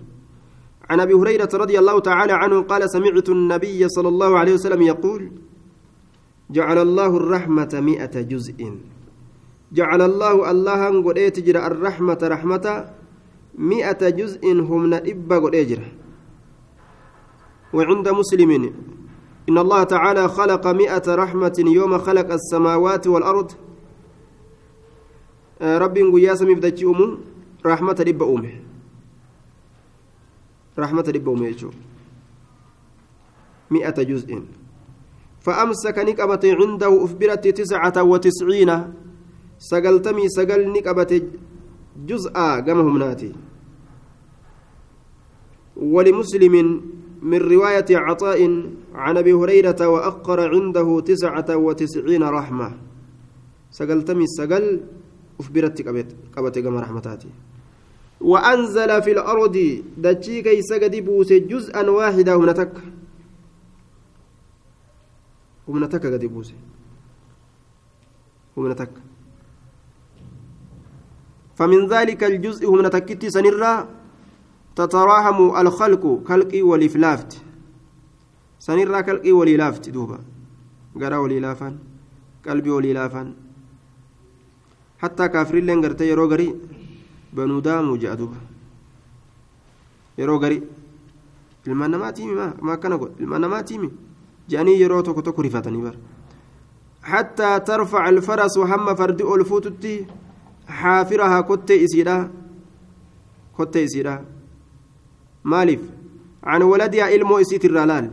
[0.91, 5.23] عن ابي هريره رضي الله تعالى عنه قال سمعت النبي صلى الله عليه وسلم يقول
[6.51, 8.59] جعل الله الرحمه مئة جزء
[9.73, 12.67] جعل الله الله قد تجرى الرحمه رحمه
[13.59, 15.81] مئة جزء هم نئب قد أجر
[17.73, 18.73] وعند مسلم.
[19.49, 23.53] إن الله تعالى خلق مئة رحمة يوم خلق السماوات والأرض.
[25.63, 27.19] آه، رب قياس مفدتي أمم
[27.67, 28.55] رحمة رب أمه.
[30.79, 31.71] رحمة رب أمه
[33.71, 34.43] مئة جزء.
[35.41, 38.95] فأمسك نكبت عنده أخبرت تسعة وتسعين.
[39.59, 41.13] سقلتمي سقل نكبت
[42.07, 43.33] جزءا قمهم ناتي.
[45.77, 46.83] ولمسلم
[47.23, 48.41] من رواية عطاء
[48.95, 52.69] عن أبي هريرة وأقر عنده تسعة وتسعين رحمة.
[53.71, 54.81] سقلتمي سقل
[55.41, 55.83] أخبرت
[56.37, 57.29] قبت قم رحمتاتي.
[58.21, 62.73] وأنزل في الأرض دجي كي سقد بوس جزءا واحدا هنتك
[65.69, 66.53] هنتك قد بوس.
[68.57, 68.91] هنتك
[71.55, 72.67] فمن ذلك الجزء
[74.79, 77.43] هنتك سنرى تتراحم الخلق خلقي ولفلافت
[78.59, 80.19] سنرى خلقي وللافت دوبا.
[81.01, 81.79] قرأ وللافان
[82.47, 83.35] قلبي وللافان
[84.99, 86.55] حتى كافرين لين قرتي يرو غري
[87.33, 88.37] بنو دامو جاء دوبا.
[90.19, 90.63] يرو غري
[91.67, 93.89] ilmaan namaa tiimi maa akkana godhe ilmaan namaa tiimi
[94.49, 95.99] jedhanii yeroo tokko tokko rifatanii bara
[97.03, 100.07] حتى ترفع الفرس هم فرد ألفوتتي
[100.69, 101.87] حافرها كتة
[105.45, 105.81] مالف.
[106.43, 108.11] عن ولدها إلمو إسيت الرلال.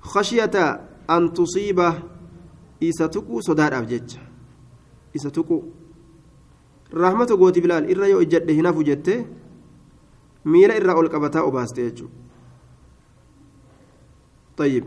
[0.00, 2.02] خشية أن تصيبه
[2.82, 4.16] إساتكو صدار أبجج
[5.16, 5.62] إساتكو
[6.94, 9.26] رحمة قوتي بلال إرى يو إجد هنا فجته
[10.44, 12.08] ميلا إرى أول قبتا أباستيجو
[14.56, 14.84] طيب.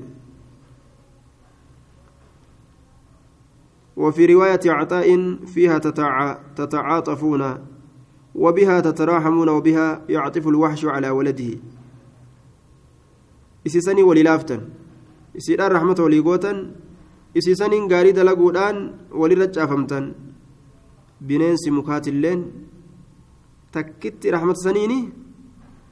[3.97, 6.33] وفي رواية عطاء فيها تتع...
[6.55, 7.67] تتعاطفون.
[8.37, 11.51] وبها تتراحمون وبها يعطف الوحش على ولده
[15.37, 16.57] isiidhaan rahmata walii gootan
[17.39, 18.77] isiisaniin gaarii dalaguudhaan
[19.21, 20.05] walirra caafamtan
[21.27, 22.41] bineensi mukaatilleen
[23.71, 24.99] takkitti rahmata saniini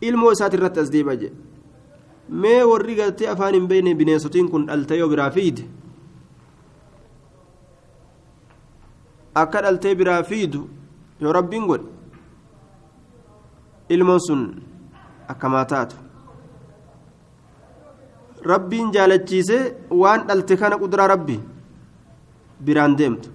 [0.01, 1.35] ilmoo isaati irratti as deebi'a jedhe
[2.43, 5.67] mee warri galtee afaan hin beekne bineensotiin kun dhaltee yoo biraa fiide
[9.43, 10.63] akka dhaltee biraa fiidu
[11.21, 11.87] yoo rabbiin godhe
[13.89, 14.41] ilmoon sun
[15.27, 15.95] akkamaa taatu.
[18.45, 19.57] Rabbiin jaalachiise
[19.89, 21.39] waan dhalte kana kuduraa rabbi
[22.65, 23.29] biraan deemtu.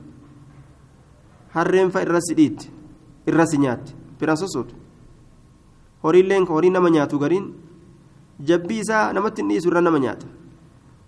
[1.55, 2.71] Harreen fa irra si dhiitti
[3.27, 4.75] irra si nyaatti bira sosotu.
[6.03, 7.47] Horiilleen horii nama nyaatu gariin
[8.47, 10.27] jabbii isaa namatti dhiisu irra nama nyaata.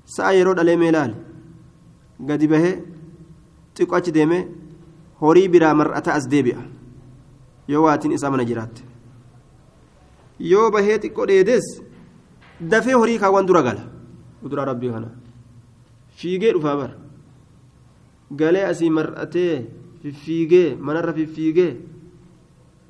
[0.05, 1.15] Sa'a yeroo dhalee mee ilaali
[2.29, 2.75] gadi bahee
[3.77, 4.47] xiqqoo achi deemee
[5.21, 6.59] horii biraa mar'ata as deebi'a.
[7.69, 8.83] Yoo waatiin isaa mana jiraatte
[10.51, 11.67] yoo bahee xiqqoo dheedes
[12.71, 13.85] dafee horii kaawwan dura gala
[14.43, 15.09] kuduraa rabbii kana
[16.19, 16.95] fiigee dhufaa bara
[18.41, 19.55] galee asii mar'atee
[20.03, 21.71] fiffiigee manarra fiffiigee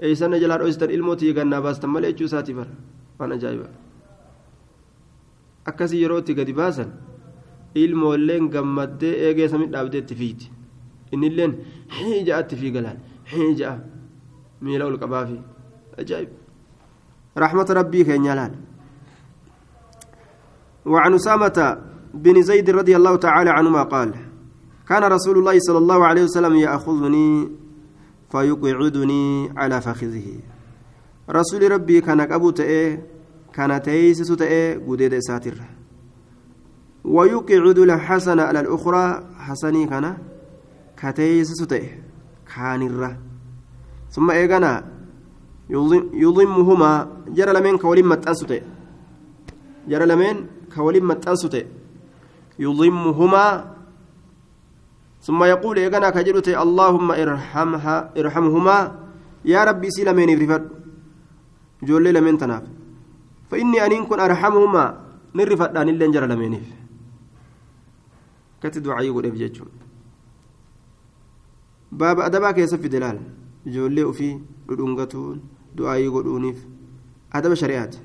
[0.08, 2.72] eeysanna jalaa dhoositan ilmoo tiigannaa baastan malee jechuu isaati bara
[3.18, 3.68] waan ajaa'iba
[5.70, 6.90] akkasii yeroo itti gadi baasan
[7.82, 10.46] ilmoolleen gammaddee eegee samii dhaabdee itti fiigdi
[11.16, 11.52] innilleen
[11.98, 12.98] hii ja'atti fiigalaan
[13.32, 13.76] hii ja'a
[14.68, 15.38] miila ol qabaafi
[16.04, 16.41] ajaa'iba
[17.38, 18.52] رحمة ربي كين يلال
[20.86, 21.78] وعن أسامة
[22.14, 24.14] بن زيد رضي الله تعالى عنهما قال
[24.88, 27.48] كان رسول الله صلى الله عليه وسلم يأخذني
[28.32, 30.38] فيقعدني على فخذه.
[31.30, 33.00] رسول ربي كان أبو تأي
[33.52, 35.54] كان تيسس تأي قديد ساتر.
[37.04, 40.16] ويقعد الحسن على الأخرى حسني كان
[40.96, 42.02] كتيسس تأي
[42.54, 43.18] كان الره
[44.10, 44.84] ثم إيقنا
[45.72, 46.92] يضمهما
[47.36, 48.60] جرى لمن كولين متأنسته
[49.88, 50.34] جرى لمن
[50.74, 51.64] كولين متأنسته
[52.58, 53.46] يضمهما
[55.22, 58.78] ثم يقول إيقنا كجلت اللهم ارحمها إرحمهما.
[59.44, 60.62] يا ربي سي لمن يفرفد
[61.82, 62.62] جول لمن تناف.
[63.50, 64.84] فإني أن كن أرحمهما.
[65.34, 66.52] نرفد أن اللي جرى لمن.
[68.62, 69.70] كتدعى يقول إبجيتشون
[71.92, 73.18] باب أدبا كيسف دلال.
[73.66, 75.38] ijoollee ofii dhudhungatuun
[75.76, 76.58] du'aayii godhuuniif
[77.32, 77.98] adaba shari'aati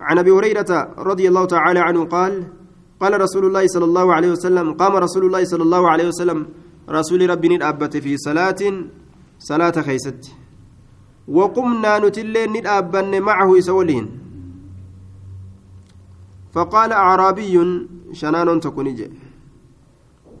[0.00, 2.44] عن أبي هريرة رضي الله تعالى عنه قال
[3.00, 6.46] قال رسول الله صلى الله عليه وسلم قام رسول الله صلى الله عليه وسلم
[6.88, 8.60] رسول ربي ندابت في صلاة
[9.38, 10.32] صلاة خيست.
[11.28, 14.06] وقمنا نتلين ندابن معه يسولين.
[16.52, 17.54] فقال أعرابي
[18.12, 18.88] شنان تكون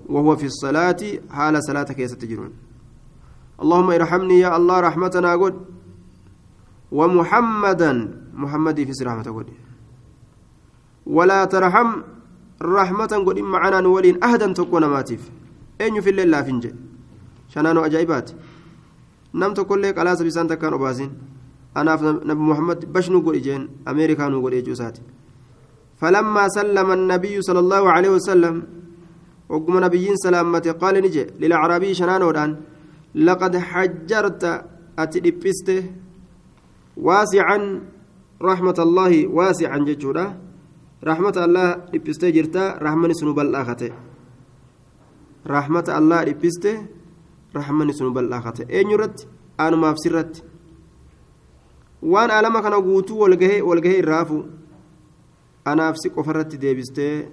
[0.08, 1.00] وهو في الصلاة
[1.30, 2.52] حال صلاة كيست تجرون
[3.62, 5.54] اللهم ارحمني يا الله رحمتنا قد
[6.92, 7.92] ومحمدا
[8.34, 9.48] محمد في رحمة قد.
[11.06, 11.88] ولا ترحم
[12.62, 15.22] رحمة قد معنا نولين أهدا تكون ماتيف.
[15.80, 16.70] أين في الليل لا فنجي
[17.48, 18.30] شنانو أجايبات؟
[19.34, 21.10] نمت كل قلاص بسان تكان أباسين
[21.76, 21.92] أنا
[22.30, 24.96] نبي محمد بشنو قل إجين أمريكا نقول إجوسات
[26.00, 28.54] فلما سلم النبي صلى الله عليه وسلم
[29.48, 32.50] وقم نبيين سلامة قال نجي للأعرابي شنانو الآن
[33.14, 34.42] لقد حجرت
[34.98, 35.82] أتدبسته
[37.00, 37.58] واسعا
[38.42, 40.26] رحمة الله واسعا ججودا
[41.04, 43.90] رحمة الله دبسته جرتا رحمة سنو بالآخته
[45.46, 46.74] رحمة الله دبسته
[47.56, 49.16] رحمة سنو بالآخته أين يرد
[49.60, 49.94] أنا ما
[52.02, 54.44] waan alama kana guutuu walgahee walgahee irraafu
[55.64, 57.28] anaaf si qofarratti deebistee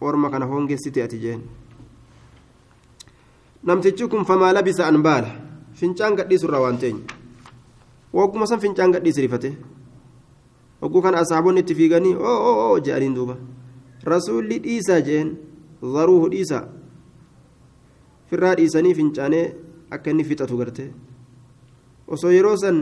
[0.00, 1.40] orma kana hongeessite ati jeen
[3.64, 5.30] namtichi kun famaa labisa an baala
[5.80, 7.13] fincaan gadhiisu irraa waan teenya
[8.18, 9.50] wagguma san fincaan gadhiis rifate
[10.82, 13.36] wagguu kana asaabonni itti fiiganii oo oo oo jedhaniin duuba
[14.12, 15.28] rasuulli dhiisaa jeen
[15.94, 16.64] zaruuhu dhiisaa
[18.30, 19.46] firraa dhiisanii fincaanee
[19.94, 20.84] akka inni fixatu garte
[22.14, 22.78] osoo yeroo san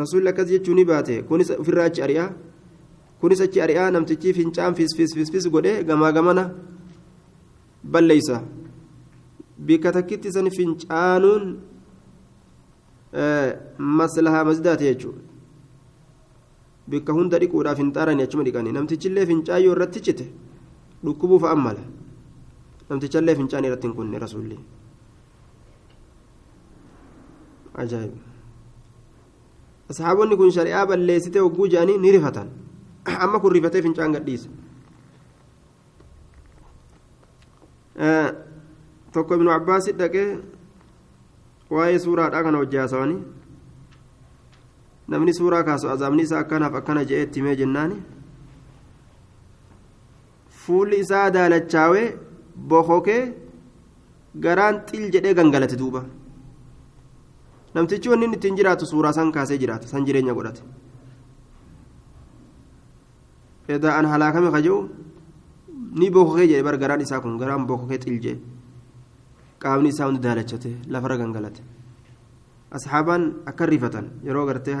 [0.00, 2.28] rasuulli akkas jechuu ni baate kunis ofirraa achi ari'aa
[3.20, 6.44] kunis achi ari'aa namtichi fincaan fis fis fis fis godhee gamaa gamana
[7.92, 8.42] balleeysa
[9.66, 11.44] bika takkitti san fincaanuun
[13.98, 15.22] maslahaa masdaate jechuudha
[16.94, 20.26] bikka hunda dhiquudhaaf hin xaarani achuma dhiqanii namtichillee fincaayyoo irratti cite
[21.04, 21.82] dhukkubuuf ammala
[22.90, 24.58] namtichallee fincaan irratti hin kunne rasuulli
[27.84, 28.18] ajaa'iba
[29.94, 32.48] asxaabonni kun shari'aa balleessite hogguu jedhanii ni rifatan
[33.26, 34.48] amma kun rifatee fincaan gadhiise
[39.12, 40.26] tokko ibnu abbaasi dhaqee
[41.74, 43.20] waa'ee suuraadhaa kana hojjaasawanii
[45.14, 47.96] namni suuraa kaasu azaabni isaa akkanaaf akkana je'ee itti himee jennaani
[50.62, 52.06] fuulli isaa daalachaawee
[52.72, 53.22] bokokee
[54.46, 56.02] garaan xil jedhee gangalate duuba
[57.74, 60.62] namtichi wanni inni ittiin jiraatu suuraa san kaasee jiraata san jireenya godhate
[63.76, 64.78] edaa an halaakame kaja'u
[66.00, 68.40] ni bokokee jedhe bar garaan isaa kun garaan bokokee xil jedhe
[69.66, 71.62] qaamni isaa hundi daalachate lafarra gangalate
[72.76, 74.78] asxaabaan akka rifatan yeroo gartee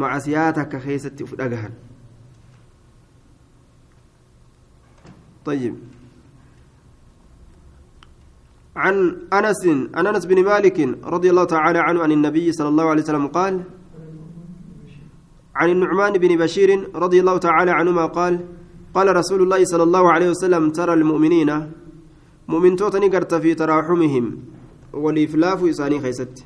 [0.00, 1.74] macasiyaa takka keessatti uf dhagahan.
[5.44, 5.74] طيب
[8.76, 9.62] عن انس
[9.94, 13.54] عن انس بن مالك رضي الله تعالى عنه عن النبي صلى الله عليه وسلم قال
[15.54, 18.40] عن النعمان بن بشير رضي الله تعالى عنهما قال
[18.94, 21.50] قال رسول الله صلى الله عليه وسلم ترى المؤمنين
[22.48, 24.26] مؤمن توتني قرت في تراحمهم
[24.92, 26.44] والإفلاف إساني خيست.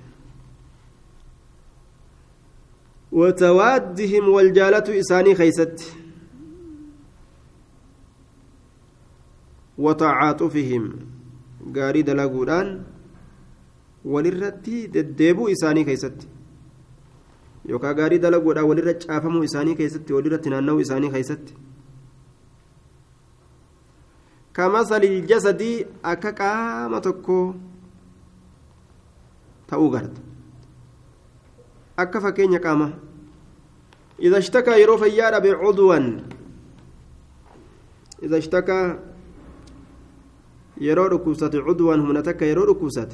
[3.12, 5.76] وتوادهم والجالة إساني خيست.
[9.78, 10.84] وتعاطفهم.
[11.76, 12.82] قاري دلاقودان
[14.04, 16.28] وللرتي دديبو إساني خيست.
[17.68, 21.56] yookaan gaarii dalaguudhaan walirra caafamuu isaanii keessatti walirratti naanna'uu isaanii keessatti
[24.58, 27.54] kamasali jasadii akka qaama tokko
[29.70, 30.20] ta'uu garta
[31.94, 33.06] akka fakkeenya qaama
[34.18, 35.94] إذا اشتكى يرو فيار بعضوا.
[38.22, 38.98] إذا اشتكى
[40.80, 43.08] يرو ركوسة عضوا هنا يرو ركوسة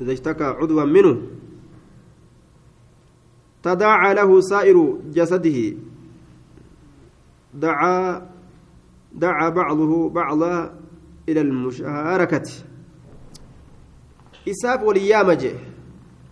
[0.00, 1.22] إذا اشتكى عضوا منه.
[3.62, 4.76] تداعى له سائر
[5.10, 5.58] جسده.
[7.54, 8.22] دعا
[9.12, 10.74] دعا بعضه بعضا
[11.28, 12.48] إلى المشاركة.
[14.48, 15.54] إساف وليام جه.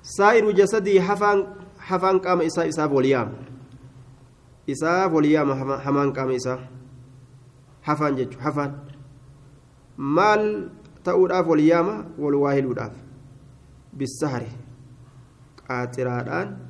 [0.02, 1.46] سائر جسده حفان
[1.78, 3.32] حفان قام إساف إساف وليام
[4.70, 6.60] إساف وليام حمان قام إساف
[7.82, 8.78] حفان جج حفان.
[9.98, 10.70] مال
[11.04, 12.92] تؤداف وليام والواهل وداف
[13.92, 14.44] بالسهر
[15.68, 16.68] قاترادان.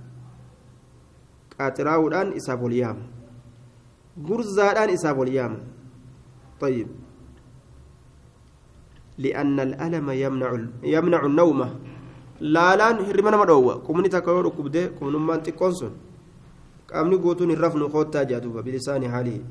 [1.59, 3.03] ol yaama
[4.17, 5.59] gurzaadhaan isaaf ol yaama
[6.60, 6.88] طيب
[9.18, 10.50] لأن الألم يمنع
[10.84, 11.60] يمنع النوم
[12.44, 15.94] laalaan hirriba nama dhoowwa qubni takka yoo dhukkubdee qubnummaan xiqqoon sun
[16.90, 19.42] qaamni guutuun hin rafnu koottaa jaa duuba bilisaanii haalii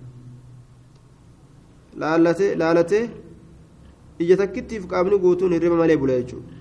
[2.02, 3.04] laalatee laalatee
[4.24, 6.52] ija takkittiif qaamni guutuun hirriba malee bula jechuudha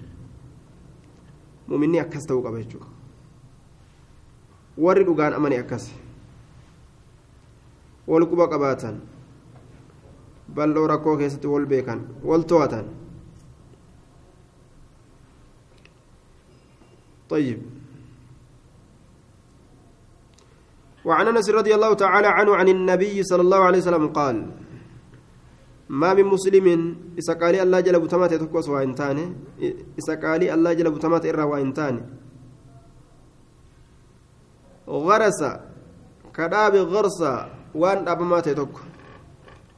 [1.67, 2.87] muminni akkas ta'uu qaba jechuudha
[4.85, 5.91] warri dhugaan amani akkas
[8.07, 9.01] wal quba qabaatan
[10.54, 12.00] bal'oo rakkoo keessatti wal beekan
[17.26, 17.58] طيب.
[21.06, 24.36] وعن أنس رضي الله تعالى عنه عن النبي صلى الله عليه وسلم قال
[25.90, 26.66] ما من مسلم
[27.42, 28.66] قال الله جل بتمات تكوس
[29.98, 32.02] إذا قال الله جل بتمات إرى وإنتاني
[34.88, 35.40] غرس
[36.34, 37.34] كداب غرسا
[37.74, 38.74] وان أبما تتك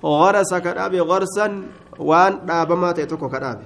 [0.04, 1.46] غرس كداب غرسا
[1.98, 3.60] وان أبما تتك كداب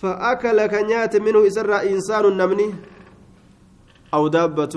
[0.00, 2.74] فأكل كنيات منه إسر إنسان نمني
[4.14, 4.74] أو دابة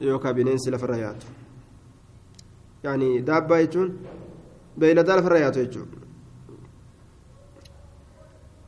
[0.00, 0.82] يوكا بنين سلف
[2.84, 3.96] يعني دابة يجون
[4.76, 5.88] بين دال فريات يجون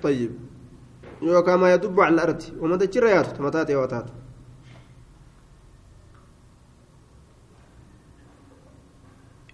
[0.03, 0.33] طيب
[1.23, 4.13] يوكا ما يدب على الأرض وما تجرى ياتو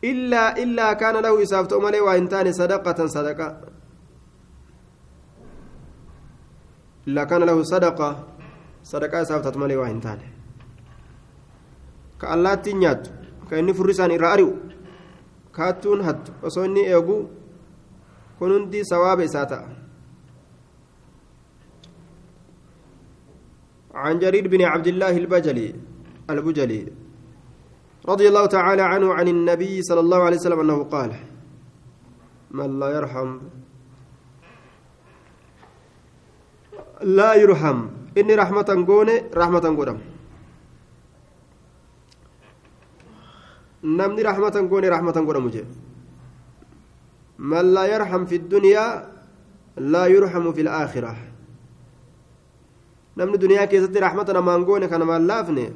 [0.03, 3.61] تمتاتي وتاتو إلا إلا كان له إسافة أمالي وإن تاني صدقة صدقة.
[7.09, 8.27] إلا كان له صدقة
[8.83, 10.29] صدقة إسافة أمالي وإن تاني
[12.21, 13.11] كالله تنياتو
[13.49, 14.53] ka inni furri isaan irraa ari'u
[15.53, 17.31] kaattuun hattu osoo inni eegu
[18.39, 19.79] kun hundi sawaaba isaa ta'a
[23.99, 25.75] عن جرير بن عبد الله البجلي
[26.31, 27.08] البجلي.
[28.09, 31.11] رضي الله تعالى عنه عن النبي صلى الله عليه وسلم أنه قال
[32.51, 33.39] من لا يرحم
[37.03, 37.79] لا يرحم
[38.19, 39.99] إني رحمة قوني رحمة قدم
[43.83, 45.71] namni rahmatan goone rahmatan godhamu jedhe
[47.39, 49.07] man laa yarham fi dunyaa
[49.79, 51.15] laa yurhamu fi laakhira
[53.17, 55.71] namni duniyaa keessatti rahmata namaan goone ka namaan laafne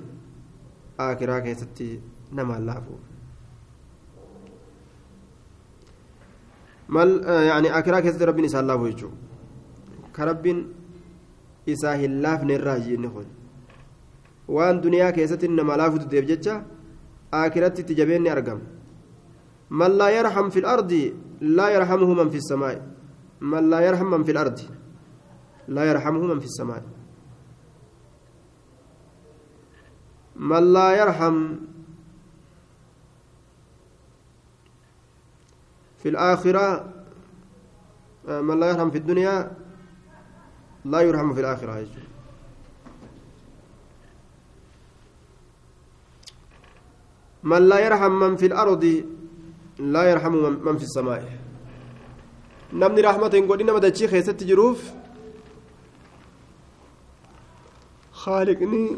[7.51, 9.17] yani aakiraa keessatti rabbiin isaan laafu jechuudha
[10.13, 10.59] ka rabbiin
[11.67, 13.27] isaa hin laafne irraa jenne kun
[14.57, 16.55] waan duniyaa keessatti nama laafutu deef jecha
[17.35, 18.61] آكرت تجبيني أرقم
[19.71, 22.77] من لا يرحم في الأرض لا يرحمه من في السماء
[23.41, 24.59] من لا يرحم من في الأرض
[25.69, 26.83] لا يرحمه من في السماء
[30.37, 31.37] من لا يرحم
[36.03, 36.93] في الآخرة
[38.29, 39.53] من لا يرحم في الدنيا
[40.85, 41.87] لا يرحم في الآخرة.
[47.43, 49.05] من لا يرحم من في الأرض
[49.79, 50.33] لا يرحم
[50.67, 51.39] من في السماء.
[52.73, 54.91] نمني رحمة قد إنما دتشي خيست جروف.
[58.13, 58.97] خالقني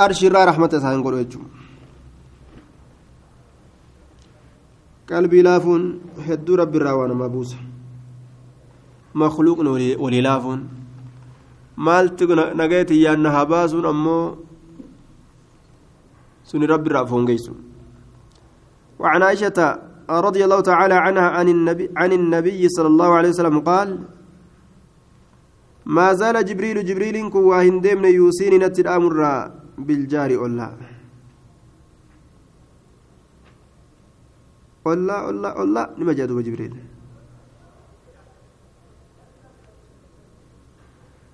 [0.00, 0.70] أرش را رحمة
[5.10, 7.56] قلبي لافون هدو رب الراوان مبوسة
[9.14, 9.58] مخلوق
[10.02, 10.68] ولي لافون.
[11.76, 14.36] nagayeeti yaanna haa baasuun ammoo
[16.42, 17.52] suni rabbi irraa foongeysu
[18.98, 19.78] وعن عائشة
[20.10, 23.98] رضي الله تعالى عنها عن النبي, عن النبي صلى الله عليه وسلم قال
[25.84, 30.30] ما زال جبريل جبريل كواهن ديمن يوسيني نت الأمر بالجار
[34.86, 36.72] أولا أولا أولا أولا لما جادوا جبريل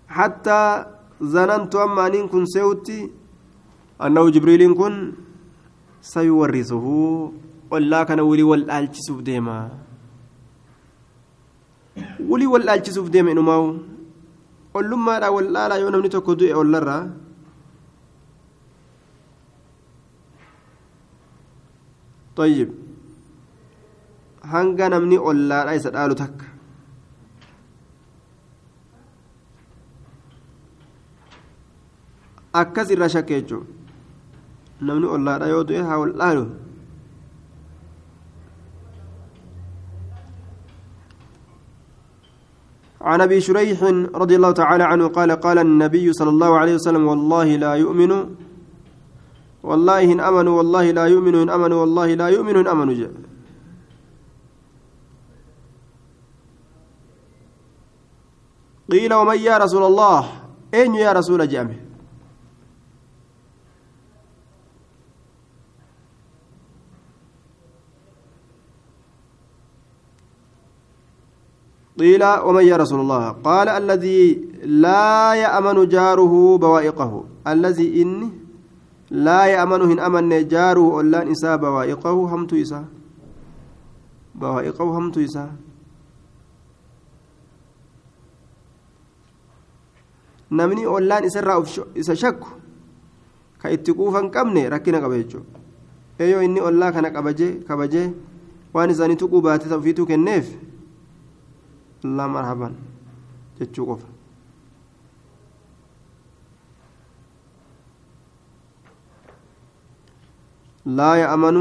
[0.08, 0.60] حتى
[1.22, 3.00] ظننت أما أن كن سيوتي
[4.02, 4.94] أنه جبريل كن
[6.02, 6.86] سيورثه
[7.72, 9.56] ollaa kana walii wal dhaalchisuuf deema
[12.30, 13.68] walii wal dhaalchisuuf deema inumaa'u
[14.80, 17.02] ollummaadhaa wal dhaalaa yoo namni tokko du'e ollarraa
[22.36, 22.68] طيب
[24.42, 26.46] hanga namni ollaadha isa dhaalu takka.
[32.52, 33.66] Akkas irraa shakke jechuun
[34.82, 36.46] namni ollaadha yoo du'e haa wal dhaalu.
[43.02, 43.82] عن أبي شريح
[44.14, 48.12] رضي الله تعالى عنه قال قال النبي صلى الله عليه وسلم والله لا يؤمن
[49.62, 53.10] والله إن آمنوا والله لا يؤمن إن آمنوا والله لا يؤمن إن آمنوا جاء.
[58.92, 60.20] قيل ومن يا رسول الله؟
[60.74, 61.76] أين يا رسول جامه
[71.98, 74.24] قيل ومن يا رسول الله؟ قال الذي
[74.64, 77.24] لا يأمن جاره بوائقه.
[77.46, 78.30] الذي إني
[79.10, 82.16] لا يأمنه إن أمن جاره ألا إساء بوائقه.
[82.34, 82.84] همت إساء.
[84.34, 85.71] بوائقه همت إساء.
[90.58, 91.58] Namni ollaan isarraa
[91.94, 92.48] isa shakku
[93.60, 95.58] ka itti quufan qabne rakkina qaba jechuudha
[96.20, 98.06] eeyyoo inni ollaa kana qabajee kabajee
[98.74, 100.46] waan isaanii tuquu baatee ofiituu kenneef
[102.04, 102.74] allaa marhaban
[103.58, 104.08] jechuu qofa.
[110.86, 111.56] لا يأمن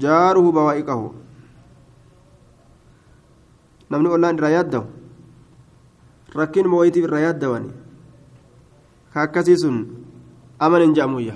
[0.00, 1.00] جاره بوائقه
[3.92, 4.86] ollaan irraa yaaddawu
[6.32, 7.81] rakkin mooyitiif irraa yaaddawani ka
[9.14, 9.76] akkasii sun
[10.58, 11.34] amanin je'amuyya